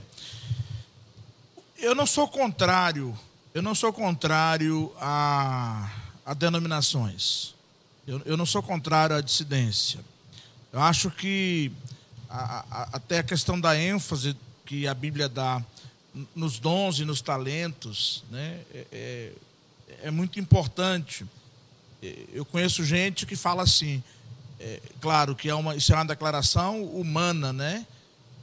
[1.77, 3.17] Eu não sou contrário,
[3.53, 5.89] eu não sou contrário a,
[6.25, 7.53] a denominações.
[8.05, 9.99] Eu, eu não sou contrário à dissidência.
[10.73, 11.71] Eu acho que
[12.29, 14.35] a- a- até a questão da ênfase
[14.65, 15.63] que a Bíblia dá
[16.35, 19.33] nos dons e nos talentos né, é, é-
[20.03, 21.25] é muito importante.
[22.01, 24.03] É, Eu conheço gente que fala assim,
[24.59, 27.85] é, claro que é uma, isso é uma declaração humana, né?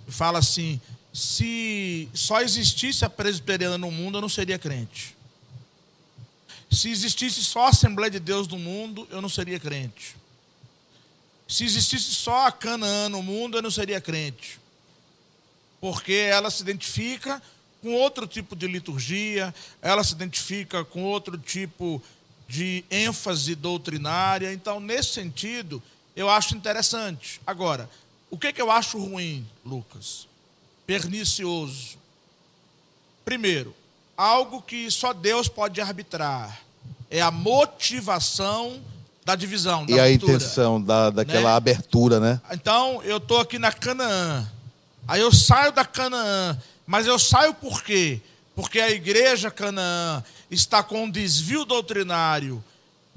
[0.08, 0.80] Fala assim:
[1.12, 5.16] se só existisse a presbiteriana no mundo, eu não seria crente.
[6.70, 10.16] Se existisse só a Assembleia de Deus no mundo, eu não seria crente.
[11.48, 14.58] Se existisse só a Canaã no mundo, eu não seria crente.
[15.80, 17.40] Porque ela se identifica
[17.80, 22.15] com outro tipo de liturgia, ela se identifica com outro tipo de
[22.90, 24.52] ênfase doutrinária.
[24.52, 25.82] Então, nesse sentido,
[26.14, 27.40] eu acho interessante.
[27.46, 27.88] Agora,
[28.30, 30.26] o que, que eu acho ruim, Lucas?
[30.86, 31.96] Pernicioso.
[33.24, 33.74] Primeiro,
[34.16, 36.60] algo que só Deus pode arbitrar
[37.10, 38.80] é a motivação
[39.24, 41.56] da divisão, da E a intenção da, daquela Né?
[41.56, 42.40] abertura, né?
[42.52, 44.48] Então, eu estou aqui na Canaã.
[45.08, 48.20] Aí eu saio da Canaã Mas eu saio por quê?
[48.54, 52.62] Porque a igreja Canaã está com um desvio doutrinário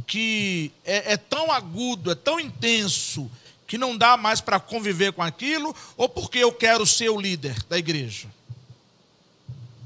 [0.07, 3.29] que é, é tão agudo, é tão intenso,
[3.67, 7.61] que não dá mais para conviver com aquilo, ou porque eu quero ser o líder
[7.69, 8.27] da igreja?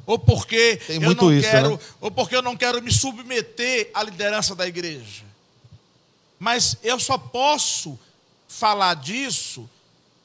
[0.06, 1.80] Ou porque eu não isso, quero, né?
[2.00, 5.26] ou porque eu não quero me submeter à liderança da igreja.
[6.39, 8.00] Mas eu só posso
[8.48, 9.70] falar disso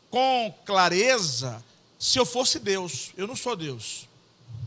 [0.08, 1.64] com clareza
[1.98, 3.10] se eu fosse Deus.
[3.16, 4.08] Eu não sou Deus.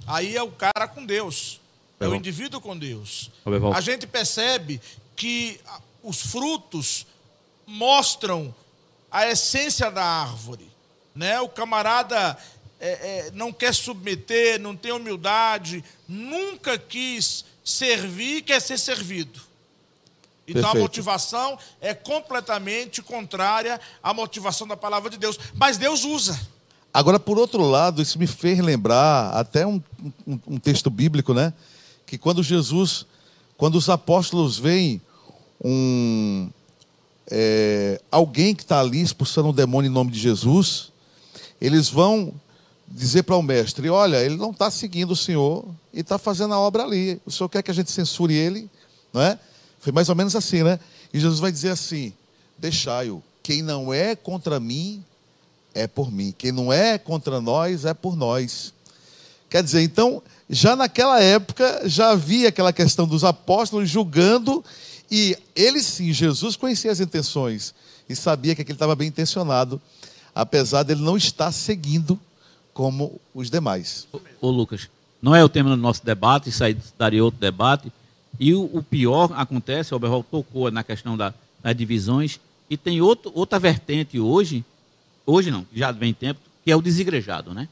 [0.06, 1.61] Aí é o cara com Deus.
[2.02, 3.30] É o indivíduo com Deus.
[3.76, 4.82] A gente percebe
[5.16, 5.60] que
[6.04, 7.06] os frutos
[7.68, 8.54] mostram
[9.12, 10.70] a essência da árvore.
[11.16, 11.39] Né?
[11.41, 12.38] O camarada
[12.80, 12.89] é,
[13.28, 19.39] é, não quer submeter, não tem humildade, nunca quis servir, quer ser servido.
[20.47, 20.82] Então a Perfeito.
[20.84, 25.38] motivação é completamente contrária à motivação da palavra de Deus.
[25.54, 26.39] Mas Deus usa.
[26.93, 29.82] Agora, por outro lado, isso me fez lembrar até um,
[30.28, 31.54] um- um texto bíblico, né?
[32.12, 33.05] Que quando Jesus,
[33.55, 34.99] quando os apóstolos veem
[35.64, 36.49] um,
[37.26, 40.91] é, alguém que está ali expulsando um demônio em nome de Jesus,
[41.62, 42.34] eles vão
[42.86, 46.59] dizer para o mestre: Olha, ele não está seguindo o Senhor e está fazendo a
[46.59, 47.22] obra ali.
[47.26, 48.70] O Senhor quer que a gente censure ele,
[49.14, 49.39] não é?
[49.80, 50.82] Foi mais ou menos assim, né?
[51.14, 52.12] E Jesus vai dizer assim:
[52.57, 55.01] Deixai-o, quem não é contra mim,
[55.74, 56.36] é por mim.
[56.38, 58.74] Quem não é contra nós, é por nós.
[59.51, 64.64] Quer dizer, então, já naquela época, já havia aquela questão dos apóstolos julgando,
[65.10, 67.74] e ele sim, Jesus conhecia as intenções
[68.10, 69.82] e sabia que aquele estava bem intencionado,
[70.36, 72.20] apesar dele não estar seguindo
[72.74, 74.08] como os demais.
[74.41, 74.89] Ô, Lucas,
[75.22, 77.91] não é o tema do nosso debate, isso aí daria outro debate.
[78.39, 82.39] E o, o pior acontece, o Oberhol tocou na questão da- das divisões,
[82.70, 84.66] e tem outro, outra vertente hoje,
[85.26, 87.68] hoje não, já vem tempo, que é o desigrejado, né?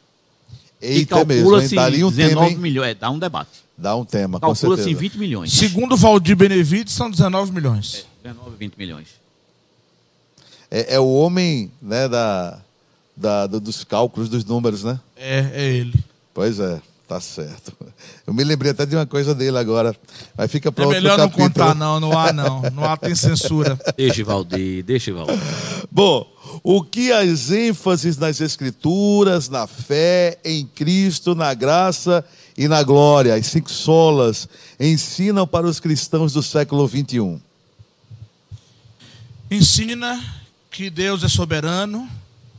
[0.81, 1.67] Eita mesmo, hein?
[1.69, 2.15] calcula-se um 19
[2.49, 3.49] tema, milhões, é, dá um debate.
[3.77, 4.99] Dá um tema, Calcula-se certeza.
[4.99, 5.53] 20 milhões.
[5.53, 8.05] Segundo Valdir Benevides, são 19 milhões.
[8.23, 9.07] 19, 20 milhões.
[10.71, 12.59] É, é o homem né, da,
[13.15, 14.99] da- do- dos cálculos, dos números, né?
[15.15, 15.93] É, é ele.
[16.33, 17.73] Pois é, tá certo.
[18.27, 19.95] Eu me lembrei até de uma coisa dele agora,
[20.37, 21.49] mas fica para É outro melhor não capítulo.
[21.49, 21.99] contar, não.
[21.99, 22.61] Não há, não.
[22.73, 23.79] Não há, tem censura.
[23.97, 25.39] Deixa, Valdir, deixa, Valdir.
[25.91, 26.27] Bom,
[26.63, 32.25] o que as ênfases nas Escrituras, na fé, em Cristo, na graça
[32.57, 34.47] e na glória, as cinco solas,
[34.79, 36.87] ensinam para os cristãos do século um?
[36.87, 37.41] XXI?
[39.51, 40.23] Ensina
[40.69, 42.09] que Deus é soberano,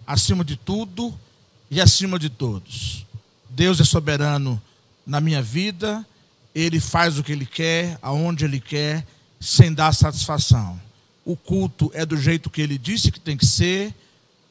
[0.06, 1.14] acima de tudo
[1.70, 3.06] e acima de todos.
[3.48, 4.60] Deus é soberano
[5.06, 6.04] na minha vida,
[6.54, 9.06] Ele faz o que Ele quer, aonde Ele quer,
[9.40, 10.80] sem dar satisfação.
[11.30, 13.94] O culto é do jeito que Ele disse que tem que ser,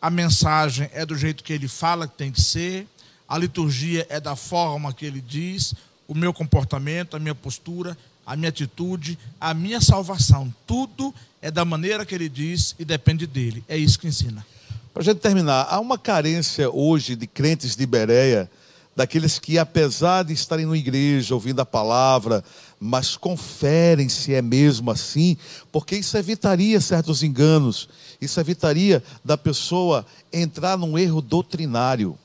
[0.01, 2.87] a mensagem é do jeito que Ele fala que tem que ser,
[3.27, 5.73] a liturgia é da forma que Ele diz,
[6.07, 10.53] o meu comportamento, a minha postura, a minha atitude, a minha salvação.
[10.65, 13.61] Tudo é da maneira que Ele diz e depende dele.
[13.67, 14.45] É isso que ensina.
[14.93, 18.49] Para a gente terminar, há uma carência hoje de crentes de Bereia,
[18.95, 22.41] daqueles que, apesar de estarem na igreja, ouvindo a palavra,
[22.79, 25.35] mas conferem se é mesmo assim,
[25.71, 27.89] porque isso evitaria certos enganos,
[28.21, 32.17] isso evitaria da pessoa entrar num erro doutrinário.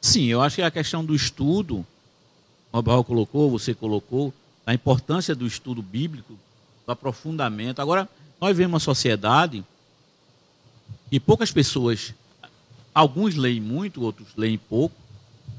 [0.00, 1.86] Sim, eu acho que a questão do estudo,
[2.70, 4.32] o Abraão colocou, você colocou,
[4.66, 6.34] a importância do estudo bíblico,
[6.86, 7.80] do aprofundamento.
[7.80, 8.08] Agora,
[8.38, 9.64] nós vemos uma sociedade
[11.10, 12.12] e poucas pessoas,
[12.94, 14.94] alguns leem muito, outros leem pouco,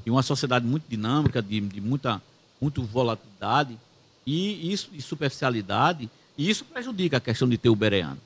[0.04, 2.22] e uma sociedade muito dinâmica, de, de muita
[2.60, 3.78] muito volatilidade
[4.26, 8.18] e isso e superficialidade, e isso prejudica a questão de ter o bereano.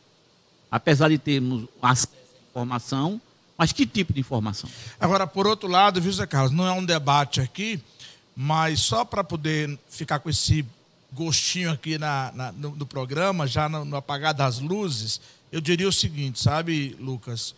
[0.71, 3.21] Apesar de termos acesso à informação,
[3.59, 4.71] mas que tipo de informação?
[4.99, 7.81] Agora, por outro lado, viu, Zé Carlos, não é um debate aqui,
[8.35, 10.65] mas só para poder ficar com esse
[11.13, 15.21] gostinho aqui na, na- no, no programa, já no, no apagar das luzes,
[15.53, 17.55] eu diria o seguinte, sabe, Lucas?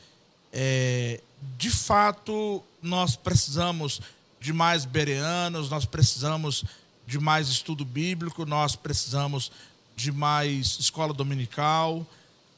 [0.53, 1.21] É,
[1.59, 4.01] de fato, nós precisamos
[4.43, 6.65] de mais bereanos, nós precisamos
[7.07, 9.53] de mais estudo bíblico, nós precisamos
[9.95, 12.05] de mais escola dominical,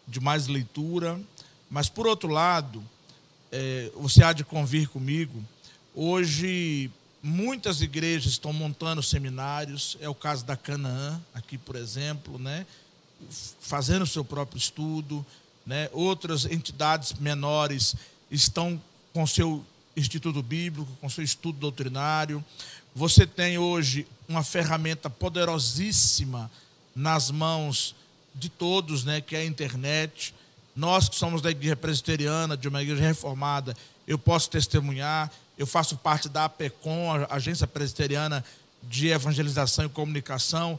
[0.09, 1.21] de mais leitura.
[1.69, 2.83] Mas, por outro lado,
[3.53, 5.45] é, você há de convir comigo,
[5.95, 6.91] hoje
[7.23, 12.65] muitas igrejas estão montando seminários, é o caso da Canaã, aqui, por exemplo, né?
[13.61, 15.25] fazendo o seu próprio estudo,
[15.67, 15.91] né?
[15.93, 17.95] outras entidades menores
[18.31, 18.81] estão
[19.13, 19.63] com seu
[19.97, 22.45] instituto bíblico, com seu estudo doutrinário.
[22.95, 26.51] Você tem hoje uma ferramenta poderosíssima
[26.95, 27.95] nas mãos
[28.35, 30.35] de todos, né, que é a internet.
[30.75, 33.77] Nós que somos da igreja presbiteriana, de uma igreja reformada,
[34.07, 38.45] eu posso testemunhar Eu faço parte da APECOM, Agência Presbiteriana
[38.83, 40.79] de Evangelização e Comunicação,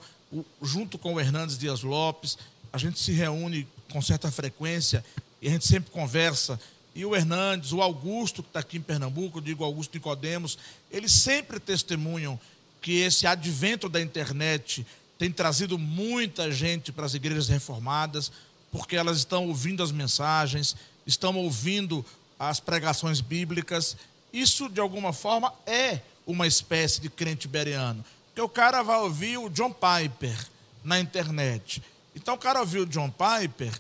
[0.62, 2.38] junto com o Hernandes Dias Lopes.
[2.74, 5.04] A gente se reúne com certa frequência
[5.42, 6.60] e a gente sempre conversa.
[6.96, 10.58] E o Hernandes, o Augusto, que está aqui em Pernambuco, eu digo Augusto Nicodemos,
[10.90, 12.40] eles sempre testemunham
[12.82, 14.88] que esse advento da internet
[15.18, 18.32] tem trazido muita gente para as igrejas reformadas,
[18.72, 20.76] porque elas estão ouvindo as mensagens,
[21.06, 22.06] estão ouvindo
[22.40, 23.98] as pregações bíblicas.
[24.32, 28.06] Isso, de alguma forma, é uma espécie de crente beriano.
[28.28, 30.48] Porque o cara vai ouvir o John Piper
[30.84, 31.84] na internet.
[32.16, 33.74] Então, o cara ouviu o John Piper,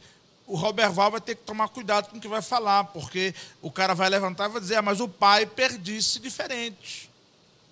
[0.47, 3.71] o Robert Val vai ter que tomar cuidado com o que vai falar, porque o
[3.71, 7.09] cara vai levantar e vai dizer, ah, mas o Piper disse diferente.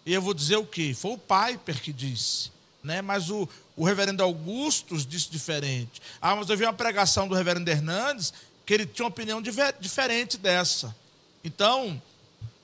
[0.05, 0.93] E eu vou dizer o quê?
[0.93, 2.51] Foi o Piper que disse.
[2.83, 3.01] Né?
[3.01, 3.47] Mas o,
[3.77, 6.01] o reverendo Augustus disse diferente.
[6.21, 8.33] Ah, mas eu vi uma pregação do reverendo Hernandes
[8.65, 10.95] que ele tinha uma opinião diver- diferente dessa.
[11.43, 12.01] Então,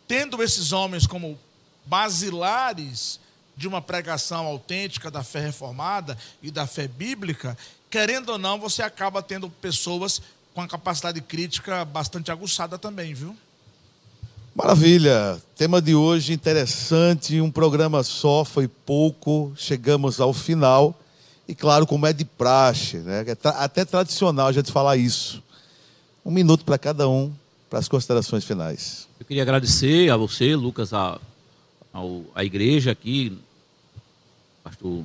[0.08, 1.40] tendo esses homens como
[1.86, 3.20] basilares
[3.56, 7.58] de uma pregação autêntica da fé reformada e da fé bíblica,
[7.90, 10.22] querendo ou não, você acaba tendo pessoas
[10.54, 13.36] com a capacidade crítica bastante aguçada também, viu?
[14.56, 15.42] Maravilha.
[15.56, 21.00] Tema de hoje interessante, um programa só, foi pouco, chegamos ao final.
[21.48, 23.24] E claro, como é de praxe, né?
[23.26, 25.42] é tra- até tradicional a gente falar isso.
[26.26, 27.34] Um minuto para cada um,
[27.70, 29.08] para as considerações finais.
[29.20, 31.20] Eu queria agradecer a você, Lucas, a,
[31.94, 33.38] ao, a igreja aqui,
[34.64, 35.04] pastor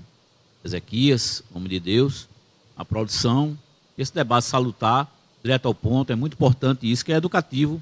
[0.65, 2.29] Ezequias, homem de Deus,
[2.77, 3.57] a produção,
[3.97, 5.11] esse debate salutar,
[5.43, 7.81] direto ao ponto, é muito importante isso, que é educativo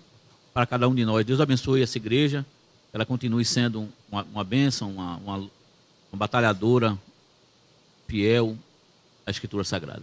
[0.53, 1.24] para cada um de nós.
[1.24, 2.45] Deus abençoe essa igreja,
[2.90, 5.49] que ela continue sendo uma, uma bênção, uma, uma, uma
[6.12, 6.99] batalhadora
[8.07, 8.57] fiel
[9.26, 10.03] à Escritura Sagrada.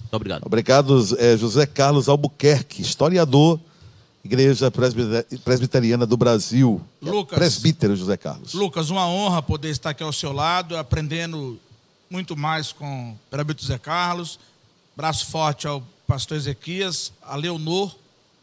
[0.00, 0.42] Muito obrigado.
[0.46, 3.58] Obrigado, eh, José Carlos Albuquerque, historiador,
[4.24, 6.80] Igreja Presbite- Presbiteriana do Brasil.
[7.04, 7.38] É Lucas.
[7.38, 8.52] Presbítero José Carlos.
[8.52, 11.58] Lucas, uma honra poder estar aqui ao seu lado, aprendendo
[12.10, 14.38] muito mais com o Perabito Zé Carlos.
[14.96, 17.94] Braço forte ao pastor Ezequias, a Leonor,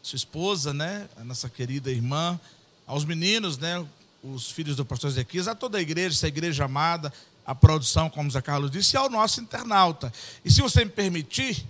[0.02, 1.08] sua esposa, né?
[1.16, 2.38] A nossa querida irmã,
[2.86, 3.84] aos meninos, né?
[4.22, 7.12] Os filhos do pastor Ezequias, a toda a igreja, essa igreja amada,
[7.44, 10.12] a produção, como o Zé Carlos disse, e ao nosso internauta.
[10.44, 11.66] E se você me permitir,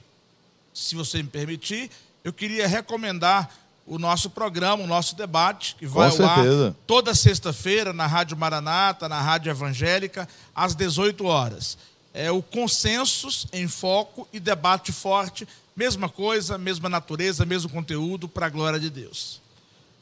[0.75, 1.91] se você me permitir,
[2.23, 3.51] eu queria recomendar
[3.87, 6.77] o nosso programa, o nosso debate, que vai Com ao ar certeza.
[6.87, 11.79] toda sexta-feira na Rádio Maranata, na Rádio Evangélica, às 18 horas.
[12.13, 18.47] É o Consensos em Foco e Debate Forte, mesma coisa, mesma natureza, mesmo conteúdo, para
[18.47, 19.41] a glória de Deus.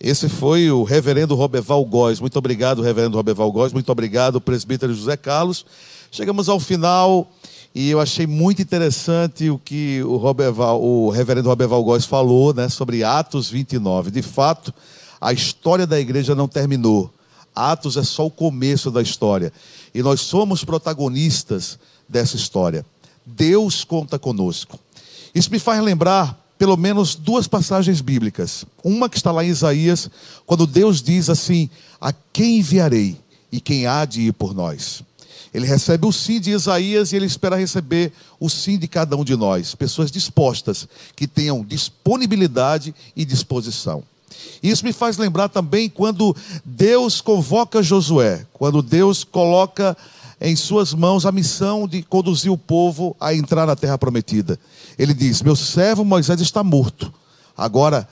[0.01, 2.20] Esse foi o reverendo Roberval Góes.
[2.20, 3.72] Muito obrigado, reverendo Roberval Góes.
[3.72, 5.64] Muito obrigado, presbítero José Carlos.
[6.11, 7.30] Chegamos ao final
[7.74, 10.20] e eu achei muito interessante o que o,
[10.76, 14.12] o reverendo Roberval Góes falou né, sobre Atos 29.
[14.12, 14.72] De fato,
[15.20, 17.12] a história da igreja não terminou.
[17.52, 19.52] Atos é só o começo da história.
[19.92, 21.76] E nós somos protagonistas
[22.08, 22.86] dessa história.
[23.26, 24.78] Deus conta conosco.
[25.34, 28.64] Isso me faz lembrar pelo menos duas passagens bíblicas.
[28.84, 30.08] Uma que está lá em Isaías,
[30.46, 31.68] quando Deus diz assim:
[32.00, 33.16] A quem enviarei
[33.50, 35.02] e quem há de ir por nós?
[35.55, 39.24] Ele recebe o sim de Isaías e ele espera receber o sim de cada um
[39.24, 44.02] de nós, pessoas dispostas, que tenham disponibilidade e disposição.
[44.61, 46.34] Isso me faz lembrar também quando
[46.64, 49.96] Deus convoca Josué, quando Deus coloca
[50.40, 54.59] em suas mãos a missão de conduzir o povo a entrar na terra prometida.
[54.98, 57.14] Ele diz: Meu servo Moisés está morto.
[57.57, 58.09] Agora,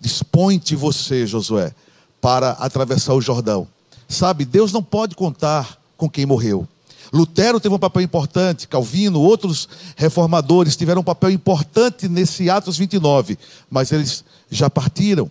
[0.00, 1.74] dispõe-te você, Josué,
[2.22, 3.68] para atravessar o Jordão.
[4.08, 6.68] Sabe, Deus não pode contar com quem morreu.
[7.12, 13.38] Lutero teve um papel importante, Calvino, outros reformadores tiveram um papel importante nesse Atos 29,
[13.70, 15.30] mas eles já partiram.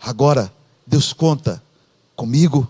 [0.00, 0.52] Agora,
[0.86, 1.60] Deus conta
[2.14, 2.68] comigo,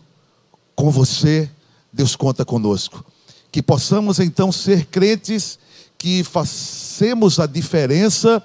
[0.75, 1.51] com você,
[1.93, 3.05] Deus conta conosco.
[3.53, 5.59] Que possamos então ser crentes
[5.99, 8.43] que façamos a diferença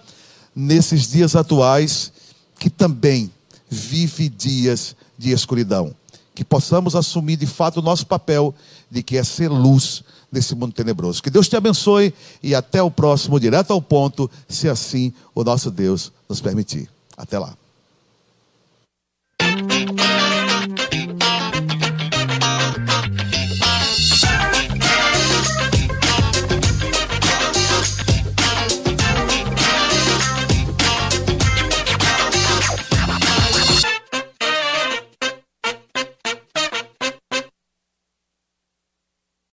[0.53, 2.11] nesses dias atuais,
[2.59, 3.31] que também
[3.69, 5.95] vive dias de escuridão.
[6.33, 8.55] Que possamos assumir de fato o nosso papel
[8.91, 11.23] de que é ser luz nesse mundo tenebroso.
[11.23, 12.13] Que Deus te abençoe
[12.43, 16.89] e até o próximo, direto ao ponto, se assim o nosso Deus nos permitir.
[17.17, 17.60] Até lá.